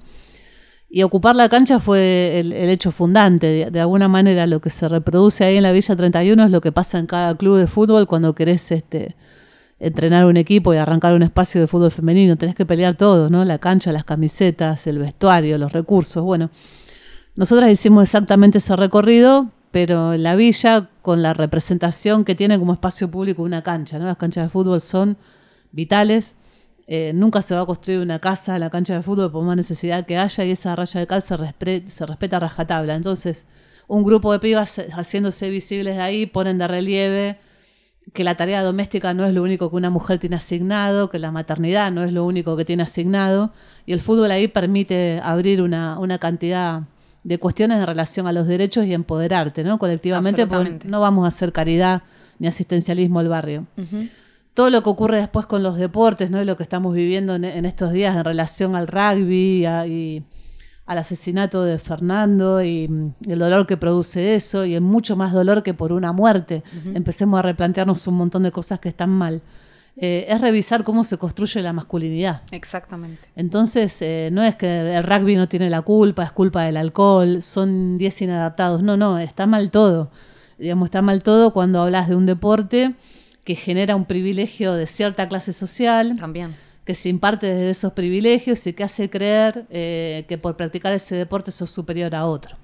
Y 0.89 1.03
ocupar 1.03 1.35
la 1.35 1.49
cancha 1.49 1.81
fue 1.81 2.39
el, 2.39 2.53
hecho 2.53 2.93
fundante. 2.93 3.69
De, 3.69 3.81
alguna 3.81 4.07
manera, 4.07 4.47
lo 4.47 4.61
que 4.61 4.71
se 4.71 4.89
reproduce 4.89 5.43
ahí 5.43 5.57
en 5.57 5.65
la 5.65 5.73
Villa 5.73 5.97
31 5.97 6.45
es 6.45 6.51
lo 6.53 6.61
que 6.61 6.71
pasa 6.71 7.01
en 7.01 7.07
cada 7.07 7.35
club 7.35 7.59
de 7.59 7.67
fútbol 7.67 8.07
cuando 8.07 8.33
querés 8.37 8.71
este, 8.71 9.17
entrenar 9.81 10.25
un 10.25 10.37
equipo 10.37 10.73
y 10.73 10.77
arrancar 10.77 11.15
un 11.15 11.25
espacio 11.25 11.61
de 11.61 11.67
fútbol 11.67 11.91
femenino, 11.91 12.37
tenés 12.37 12.55
que 12.55 12.65
pelear 12.65 12.95
todo, 12.95 13.29
¿no? 13.29 13.45
La 13.45 13.59
cancha, 13.59 13.91
las 13.91 14.05
camisetas, 14.05 14.87
el 14.87 15.01
vestuario, 15.01 15.59
los 15.59 15.73
recursos. 15.73 16.23
Bueno, 16.23 16.51
nosotras 17.35 17.73
hicimos 17.73 18.05
exactamente 18.05 18.59
ese 18.59 18.77
recorrido, 18.77 19.51
pero 19.73 20.15
en 20.15 20.23
la 20.23 20.37
villa, 20.37 20.91
con 21.07 21.23
la 21.23 21.35
representación 21.35 22.25
que 22.25 22.35
tiene 22.35 22.59
como 22.59 22.73
espacio 22.73 23.09
público 23.09 23.45
una 23.45 23.63
cancha, 23.63 23.97
¿no? 23.97 24.07
Las 24.07 24.17
canchas 24.17 24.47
de 24.47 24.49
fútbol 24.49 24.81
son 24.81 25.17
vitales. 25.71 26.37
Eh, 26.89 27.13
nunca 27.15 27.43
se 27.43 27.55
va 27.55 27.61
a 27.61 27.67
construir 27.67 28.01
una 28.01 28.19
casa, 28.19 28.59
la 28.59 28.71
cancha 28.71 28.97
de 28.97 29.03
fútbol, 29.03 29.31
por 29.31 29.45
más 29.45 29.57
necesidad 29.57 30.05
que 30.05 30.19
haya, 30.19 30.45
y 30.45 30.51
esa 30.51 30.75
raya 30.75 30.99
de 30.99 31.07
cal 31.07 31.23
se, 31.23 31.87
se 31.87 32.07
respeta 32.07 32.39
a 32.39 32.41
rajatabla. 32.41 32.97
Entonces, 32.97 33.47
un 33.87 34.03
grupo 34.03 34.33
de 34.33 34.41
pibas 34.41 34.83
haciéndose 34.97 35.49
visibles 35.49 35.95
de 35.95 36.03
ahí 36.03 36.27
ponen 36.27 36.59
de 36.59 36.67
relieve 36.67 37.39
que 38.13 38.25
la 38.25 38.35
tarea 38.35 38.65
doméstica 38.65 39.15
no 39.15 39.25
es 39.27 39.33
lo 39.33 39.45
único 39.45 39.71
que 39.71 39.77
una 39.77 39.91
mujer 39.91 40.19
tiene 40.19 40.35
asignado, 40.35 41.09
que 41.09 41.21
la 41.21 41.31
maternidad 41.31 41.93
no 41.93 42.03
es 42.03 42.13
lo 42.13 42.25
único 42.25 42.57
que 42.57 42.65
tiene 42.65 42.83
asignado, 42.83 43.53
y 43.87 43.93
el 43.93 44.01
fútbol 44.01 44.33
ahí 44.33 44.49
permite 44.49 45.21
abrir 45.23 45.63
una, 45.63 46.19
cantidad 46.19 46.83
de 47.27 47.39
cuestiones 47.39 47.81
en 47.81 47.87
relación 47.89 48.29
a 48.29 48.33
los 48.33 48.47
derechos 48.47 48.87
y 48.87 48.95
empoderarte, 48.95 49.65
¿no? 49.65 49.81
Colectivamente, 49.81 50.47
no 50.85 51.01
vamos 51.01 51.25
a 51.25 51.29
hacer 51.29 51.53
caridad 51.53 52.03
ni 52.39 52.47
asistencialismo 52.47 53.19
al 53.19 53.29
barrio. 53.29 53.67
Todo 54.55 54.71
lo 54.71 54.85
que 54.85 54.91
ocurre 54.91 55.19
después 55.19 55.45
con 55.45 55.65
los 55.65 55.77
deportes, 55.77 56.31
¿no? 56.31 56.41
Y 56.41 56.45
lo 56.45 56.57
que 56.57 56.63
estamos 56.63 56.95
viviendo 56.95 57.35
en, 57.35 57.65
estos 57.65 57.93
días 57.93 58.17
en 58.17 58.23
relación 58.23 58.77
al 58.77 58.87
rugby 58.87 59.67
y 59.67 60.25
al 60.87 60.99
asesinato 60.99 61.65
de 61.65 61.79
Fernando 61.81 62.63
y 62.63 63.13
el 63.27 63.39
dolor 63.41 63.67
que 63.67 63.77
produce 63.77 64.37
eso 64.37 64.65
y 64.65 64.75
el 64.75 64.83
mucho 64.83 65.17
más 65.17 65.33
dolor 65.33 65.65
que 65.65 65.75
por 65.75 65.91
una 65.93 66.13
muerte. 66.13 66.63
Empecemos 66.95 67.41
a 67.41 67.43
replantearnos 67.43 68.07
un 68.07 68.19
montón 68.19 68.45
de 68.45 68.53
cosas 68.53 68.79
que 68.79 68.89
están 68.89 69.11
mal. 69.11 69.43
Eh, 69.99 70.27
es 70.29 70.41
revisar 70.41 70.85
cómo 70.85 71.05
se 71.05 71.17
construye 71.17 71.63
la 71.63 71.73
masculinidad. 71.73 72.43
Exactamente. 72.51 73.29
Entonces, 73.35 74.01
eh, 74.03 74.29
no 74.31 74.43
es 74.43 74.57
que 74.57 74.95
el 74.95 75.03
rugby 75.03 75.37
no 75.37 75.49
tiene 75.49 75.71
la 75.71 75.83
culpa, 75.83 76.25
es 76.25 76.33
culpa 76.33 76.65
del 76.65 76.77
alcohol, 76.77 77.43
son 77.43 77.97
10 77.97 78.23
inadaptados. 78.23 78.83
No, 78.83 78.97
no, 78.97 79.19
está 79.19 79.47
mal 79.47 79.71
todo. 79.71 80.11
Digamos, 80.59 80.87
está 80.87 81.01
mal 81.03 81.23
todo 81.23 81.53
cuando 81.53 81.83
hablas 81.83 82.09
de 82.09 82.17
un 82.17 82.27
deporte 82.27 82.95
que 83.45 83.55
genera 83.55 83.97
un 83.97 84.05
privilegio 84.05 84.75
de 84.75 84.87
cierta 84.87 85.29
clase 85.29 85.53
social. 85.53 86.17
También 86.17 86.55
que 86.87 86.95
se 86.95 87.09
imparte 87.09 87.49
desde 87.49 87.71
esos 87.71 87.93
privilegios 87.95 88.65
y 88.69 88.73
que 88.73 88.85
hace 88.85 89.11
creer 89.11 89.67
eh, 89.71 90.25
que 90.29 90.39
por 90.39 90.57
practicar 90.57 90.95
ese 90.95 91.17
deporte 91.17 91.51
sos 91.51 91.69
superior 91.69 92.15
a 92.15 92.27
otro. 92.27 92.57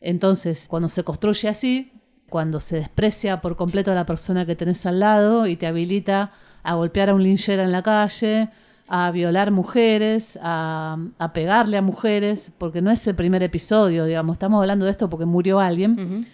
Entonces, 0.00 0.66
cuando 0.68 0.88
se 0.88 1.04
construye 1.04 1.48
así, 1.48 1.92
cuando 2.30 2.60
se 2.60 2.76
desprecia 2.76 3.42
por 3.42 3.56
completo 3.56 3.92
a 3.92 3.94
la 3.94 4.06
persona 4.06 4.46
que 4.46 4.56
tenés 4.56 4.86
al 4.86 5.00
lado 5.00 5.46
y 5.46 5.56
te 5.56 5.66
habilita 5.66 6.32
a 6.62 6.74
golpear 6.74 7.10
a 7.10 7.14
un 7.14 7.22
linchera 7.22 7.64
en 7.64 7.72
la 7.72 7.82
calle, 7.82 8.48
a 8.88 9.10
violar 9.10 9.50
mujeres, 9.50 10.38
a, 10.42 10.98
pegarle 11.34 11.76
a 11.76 11.82
mujeres, 11.82 12.52
porque 12.56 12.80
no 12.80 12.90
es 12.90 13.06
el 13.06 13.14
primer 13.14 13.42
episodio, 13.42 14.04
digamos, 14.04 14.34
estamos 14.34 14.60
hablando 14.60 14.84
de 14.84 14.90
esto 14.90 15.10
porque 15.10 15.26
murió 15.26 15.60
alguien. 15.60 16.26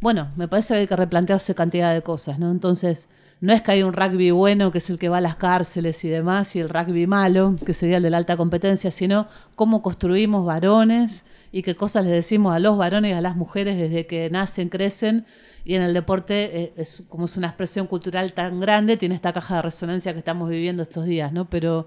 Bueno, 0.00 0.28
me 0.36 0.48
parece 0.48 0.74
que 0.74 0.80
hay 0.80 0.86
que 0.86 0.96
replantearse 0.96 1.54
cantidad 1.54 1.94
de 1.94 2.02
cosas, 2.02 2.38
¿no? 2.38 2.50
Entonces, 2.50 3.08
no 3.44 3.52
es 3.52 3.60
que 3.60 3.72
hay 3.72 3.82
un 3.82 3.92
rugby 3.92 4.30
bueno, 4.30 4.72
que 4.72 4.78
es 4.78 4.88
el 4.88 4.98
que 4.98 5.10
va 5.10 5.18
a 5.18 5.20
las 5.20 5.36
cárceles 5.36 6.02
y 6.06 6.08
demás, 6.08 6.56
y 6.56 6.60
el 6.60 6.70
rugby 6.70 7.06
malo, 7.06 7.56
que 7.66 7.74
sería 7.74 7.98
el 7.98 8.02
de 8.02 8.08
la 8.08 8.16
alta 8.16 8.38
competencia, 8.38 8.90
sino 8.90 9.28
cómo 9.54 9.82
construimos 9.82 10.46
varones 10.46 11.26
y 11.52 11.62
qué 11.62 11.76
cosas 11.76 12.06
le 12.06 12.10
decimos 12.10 12.54
a 12.54 12.58
los 12.58 12.78
varones 12.78 13.10
y 13.10 13.12
a 13.12 13.20
las 13.20 13.36
mujeres 13.36 13.76
desde 13.76 14.06
que 14.06 14.30
nacen, 14.30 14.70
crecen. 14.70 15.26
Y 15.62 15.74
en 15.74 15.82
el 15.82 15.92
deporte, 15.92 16.58
eh, 16.58 16.72
es, 16.78 17.04
como 17.10 17.26
es 17.26 17.36
una 17.36 17.48
expresión 17.48 17.86
cultural 17.86 18.32
tan 18.32 18.60
grande, 18.60 18.96
tiene 18.96 19.14
esta 19.14 19.34
caja 19.34 19.56
de 19.56 19.62
resonancia 19.62 20.14
que 20.14 20.20
estamos 20.20 20.48
viviendo 20.48 20.82
estos 20.82 21.04
días, 21.04 21.30
¿no? 21.30 21.44
Pero 21.50 21.86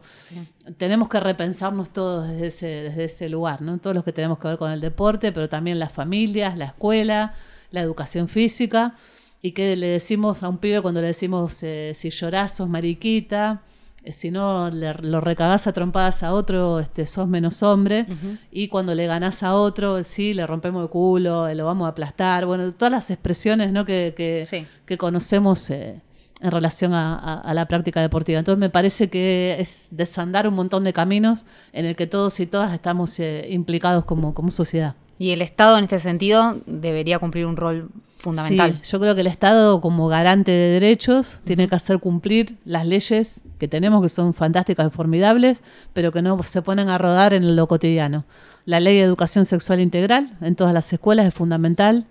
tenemos 0.78 1.10
que 1.10 1.20
repensarnos 1.20 1.90
todos 1.90 2.28
desde 2.28 2.48
ese, 2.48 2.68
desde 2.68 3.06
ese 3.06 3.30
lugar, 3.30 3.64
¿no? 3.64 3.80
Todos 3.80 3.96
los 3.96 4.06
que 4.06 4.14
tenemos 4.14 4.38
que 4.38 4.48
ver 4.48 4.58
con 4.60 4.72
el 4.72 4.80
deporte, 4.80 5.32
pero 5.32 5.50
también 5.50 5.80
las 5.80 5.92
familias, 5.92 6.56
la 6.56 6.66
escuela, 6.66 7.34
la 7.72 7.82
educación 7.82 8.28
física 8.28 8.94
y 9.42 9.52
que 9.52 9.76
le 9.76 9.88
decimos 9.88 10.44
a 10.44 10.50
un 10.50 10.58
pibe 10.58 10.82
cuando 10.82 11.02
le 11.02 11.08
decimos 11.08 11.62
eh, 11.64 11.92
si 11.94 12.10
llorás 12.10 12.56
sos 12.56 12.70
mariquita, 12.70 13.62
eh, 14.04 14.12
si 14.12 14.32
no 14.32 14.70
le, 14.70 14.94
lo 14.96 15.22
recagás 15.22 15.68
a 15.68 15.74
trompadas 15.74 16.24
a 16.24 16.34
otro, 16.34 16.80
este, 16.80 17.06
sos 17.06 17.28
menos 17.28 17.62
hombre, 17.62 18.08
y 18.52 18.68
cuando 18.68 18.96
le 18.96 19.06
ganás 19.06 19.44
a 19.44 19.56
otro, 19.56 20.04
sí, 20.04 20.34
le 20.34 20.48
rompemos 20.48 20.84
el 20.84 20.90
culo, 20.90 21.48
eh, 21.48 21.56
lo 21.56 21.66
vamos 21.66 21.86
a 21.86 21.90
aplastar, 21.90 22.46
bueno, 22.46 22.72
todas 22.74 22.92
las 22.92 23.12
expresiones 23.12 23.72
¿no? 23.72 23.86
que, 23.86 24.14
que, 24.86 24.98
conocemos 24.98 25.70
en 25.70 26.02
relación 26.40 26.94
a, 26.94 27.52
la 27.54 27.68
práctica 27.68 28.02
deportiva. 28.02 28.40
Entonces 28.40 28.60
me 28.60 28.70
parece 28.70 29.10
que 29.10 29.58
es 29.60 29.90
desandar 29.92 30.48
un 30.48 30.56
montón 30.56 30.84
de 30.84 30.94
caminos 30.94 31.46
en 31.74 31.86
el 31.86 31.96
que 31.96 32.08
todos 32.08 32.40
y 32.40 32.48
todas 32.48 32.74
estamos 32.74 33.20
implicados 33.50 34.06
como, 34.06 34.34
como 34.34 34.50
sociedad. 34.52 34.96
Y 35.20 35.32
el 35.32 35.42
Estado 35.42 35.78
en 35.78 35.86
este 35.86 36.00
sentido 36.00 36.58
debería 36.68 37.20
cumplir 37.20 37.48
un 37.48 37.58
rol 37.58 37.90
fundamental. 38.18 38.80
Sí, 38.82 38.92
yo 38.92 39.00
creo 39.00 39.16
que 39.16 39.22
el 39.22 39.28
Estado 39.28 39.82
como 39.82 40.08
garante 40.08 40.52
de 40.52 40.72
derechos 40.80 41.40
tiene 41.44 41.68
que 41.68 41.76
hacer 41.76 42.00
cumplir 42.00 42.58
las 42.66 42.86
leyes 42.86 43.44
que 43.60 43.68
tenemos 43.68 44.02
que 44.02 44.10
son 44.10 44.34
fantásticas 44.34 44.88
y 44.88 44.90
formidables, 44.90 45.64
pero 45.94 46.12
que 46.12 46.22
no 46.22 46.42
se 46.44 46.62
ponen 46.62 46.90
a 46.90 46.98
rodar 46.98 47.34
en 47.34 47.56
lo 47.56 47.68
cotidiano. 47.68 48.26
La 48.66 48.80
ley 48.80 48.98
de 48.98 49.04
educación 49.04 49.46
sexual 49.46 49.80
integral 49.80 50.38
en 50.42 50.56
todas 50.56 50.74
las 50.74 50.92
escuelas 50.92 51.26
es 51.26 51.34
fundamental. 51.34 52.06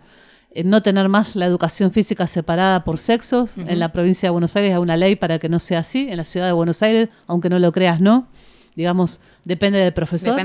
Eh, 0.51 0.65
no 0.65 0.83
tener 0.83 1.09
más 1.09 1.37
la 1.37 1.47
educación 1.47 1.93
física 1.93 2.27
separada 2.27 2.83
por 2.85 2.99
sexos. 2.99 3.59
En 3.59 3.79
la 3.79 3.93
provincia 3.93 4.29
de 4.29 4.31
Buenos 4.31 4.57
Aires 4.57 4.73
hay 4.73 4.81
una 4.81 4.97
ley 4.97 5.17
para 5.17 5.39
que 5.39 5.49
no 5.49 5.59
sea 5.59 5.81
así. 5.81 6.09
En 6.09 6.17
la 6.17 6.25
ciudad 6.25 6.47
de 6.47 6.53
Buenos 6.53 6.83
Aires, 6.83 7.11
aunque 7.27 7.51
no 7.51 7.59
lo 7.59 7.73
creas, 7.73 8.01
no 8.01 8.29
digamos, 8.77 9.23
depende 9.45 9.79
del 9.79 9.93
profesor. 9.93 10.39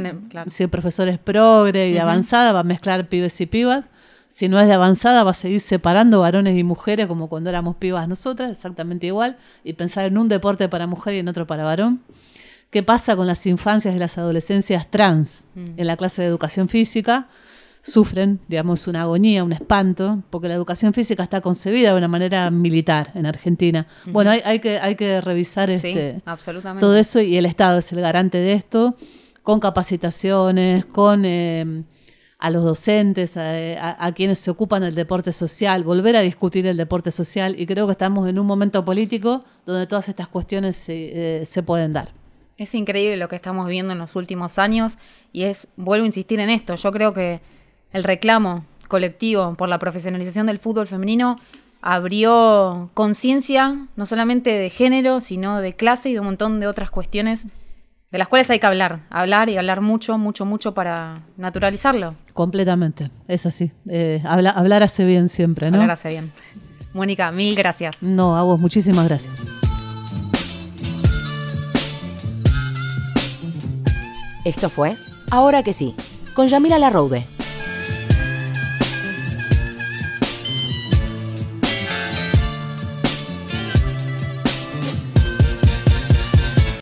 Si 0.47 0.63
el 0.63 0.69
profesor 0.69 1.07
es 1.09 1.19
progre 1.19 1.89
y 1.89 1.93
de 1.93 1.99
avanzada, 1.99 2.53
va 2.53 2.61
a 2.61 2.63
mezclar 2.63 3.07
pibes 3.09 3.39
y 3.41 3.45
pibas. 3.45 3.85
Si 4.31 4.47
no 4.47 4.61
es 4.61 4.67
de 4.69 4.73
avanzada, 4.73 5.25
va 5.25 5.31
a 5.31 5.33
seguir 5.33 5.59
separando 5.59 6.21
varones 6.21 6.57
y 6.57 6.63
mujeres 6.63 7.05
como 7.07 7.27
cuando 7.27 7.49
éramos 7.49 7.75
pibas 7.75 8.07
nosotras, 8.07 8.49
exactamente 8.49 9.07
igual, 9.07 9.37
y 9.65 9.73
pensar 9.73 10.05
en 10.05 10.17
un 10.17 10.29
deporte 10.29 10.69
para 10.69 10.87
mujer 10.87 11.15
y 11.15 11.19
en 11.19 11.27
otro 11.27 11.45
para 11.45 11.65
varón. 11.65 12.01
¿Qué 12.69 12.81
pasa 12.81 13.17
con 13.17 13.27
las 13.27 13.45
infancias 13.45 13.93
y 13.93 13.99
las 13.99 14.17
adolescencias 14.17 14.89
trans 14.89 15.47
mm. 15.53 15.73
en 15.75 15.85
la 15.85 15.97
clase 15.97 16.21
de 16.21 16.29
educación 16.29 16.69
física? 16.69 17.27
sufren, 17.83 18.39
digamos, 18.47 18.87
una 18.87 19.01
agonía, 19.01 19.43
un 19.43 19.53
espanto, 19.53 20.23
porque 20.29 20.47
la 20.47 20.53
educación 20.53 20.93
física 20.93 21.23
está 21.23 21.41
concebida 21.41 21.91
de 21.91 21.97
una 21.97 22.07
manera 22.07 22.51
militar 22.51 23.11
en 23.15 23.25
Argentina. 23.25 23.87
Bueno, 24.05 24.29
hay, 24.29 24.59
que, 24.59 24.77
hay 24.77 24.95
que 24.95 25.19
revisar 25.19 25.71
este, 25.71 26.21
todo 26.79 26.95
eso 26.95 27.19
y 27.19 27.37
el 27.37 27.47
Estado 27.47 27.79
es 27.79 27.91
el 27.91 27.99
garante 27.99 28.37
de 28.37 28.53
esto, 28.53 28.95
con 29.41 29.59
capacitaciones, 29.59 30.85
con 30.85 31.25
eh, 31.25 31.83
a 32.41 32.49
los 32.49 32.65
docentes, 32.65 33.37
a, 33.37 34.11
quienes 34.15 34.39
se 34.39 34.49
ocupan 34.49 34.81
del 34.81 34.95
deporte 34.95 35.31
social, 35.31 35.83
volver 35.83 36.15
a 36.15 36.21
discutir 36.21 36.65
el 36.65 36.75
deporte 36.75 37.11
social 37.11 37.55
y 37.57 37.67
creo 37.67 37.85
que 37.85 37.91
estamos 37.91 38.27
en 38.27 38.39
un 38.39 38.47
momento 38.47 38.83
político 38.83 39.45
donde 39.67 39.85
todas 39.85 40.09
estas 40.09 40.27
cuestiones 40.27 40.75
se, 40.75 41.41
eh, 41.41 41.45
se 41.45 41.61
pueden 41.61 41.93
dar. 41.93 42.09
Es 42.57 42.73
increíble 42.73 43.15
lo 43.17 43.29
que 43.29 43.35
estamos 43.35 43.67
viendo 43.67 43.93
en 43.93 43.99
los 43.99 44.15
últimos 44.15 44.57
años 44.57 44.97
y 45.31 45.43
es, 45.43 45.67
vuelvo 45.77 46.03
a 46.03 46.07
insistir 46.07 46.39
en 46.39 46.49
esto, 46.49 46.75
yo 46.75 46.91
creo 46.91 47.13
que 47.13 47.41
el 47.93 48.03
reclamo 48.03 48.65
colectivo 48.87 49.53
por 49.53 49.69
la 49.69 49.77
profesionalización 49.77 50.47
del 50.47 50.57
fútbol 50.57 50.87
femenino 50.87 51.35
abrió 51.79 52.89
conciencia 52.95 53.87
no 53.95 54.07
solamente 54.07 54.49
de 54.49 54.71
género, 54.71 55.19
sino 55.19 55.61
de 55.61 55.73
clase 55.75 56.09
y 56.09 56.13
de 56.13 56.21
un 56.21 56.25
montón 56.25 56.59
de 56.59 56.65
otras 56.65 56.89
cuestiones 56.89 57.45
de 58.11 58.17
las 58.17 58.27
cuales 58.27 58.49
hay 58.49 58.59
que 58.59 58.67
hablar, 58.67 58.99
hablar 59.09 59.49
y 59.49 59.57
hablar 59.57 59.81
mucho, 59.81 60.17
mucho, 60.17 60.45
mucho 60.45 60.73
para 60.73 61.23
naturalizarlo. 61.37 62.15
Completamente, 62.33 63.09
es 63.27 63.45
así. 63.45 63.71
Eh, 63.87 64.21
hablar 64.25 64.83
hace 64.83 65.05
bien 65.05 65.29
siempre, 65.29 65.71
¿no? 65.71 65.77
Hablar 65.77 65.91
hace 65.91 66.09
bien. 66.09 66.31
Mónica, 66.93 67.31
mil 67.31 67.55
gracias. 67.55 68.03
No, 68.03 68.35
a 68.35 68.43
vos, 68.43 68.59
muchísimas 68.59 69.07
gracias. 69.07 69.33
Esto 74.43 74.69
fue 74.69 74.97
Ahora 75.29 75.63
que 75.63 75.71
sí, 75.71 75.95
con 76.33 76.47
Yamila 76.47 76.77
Larroude. 76.77 77.25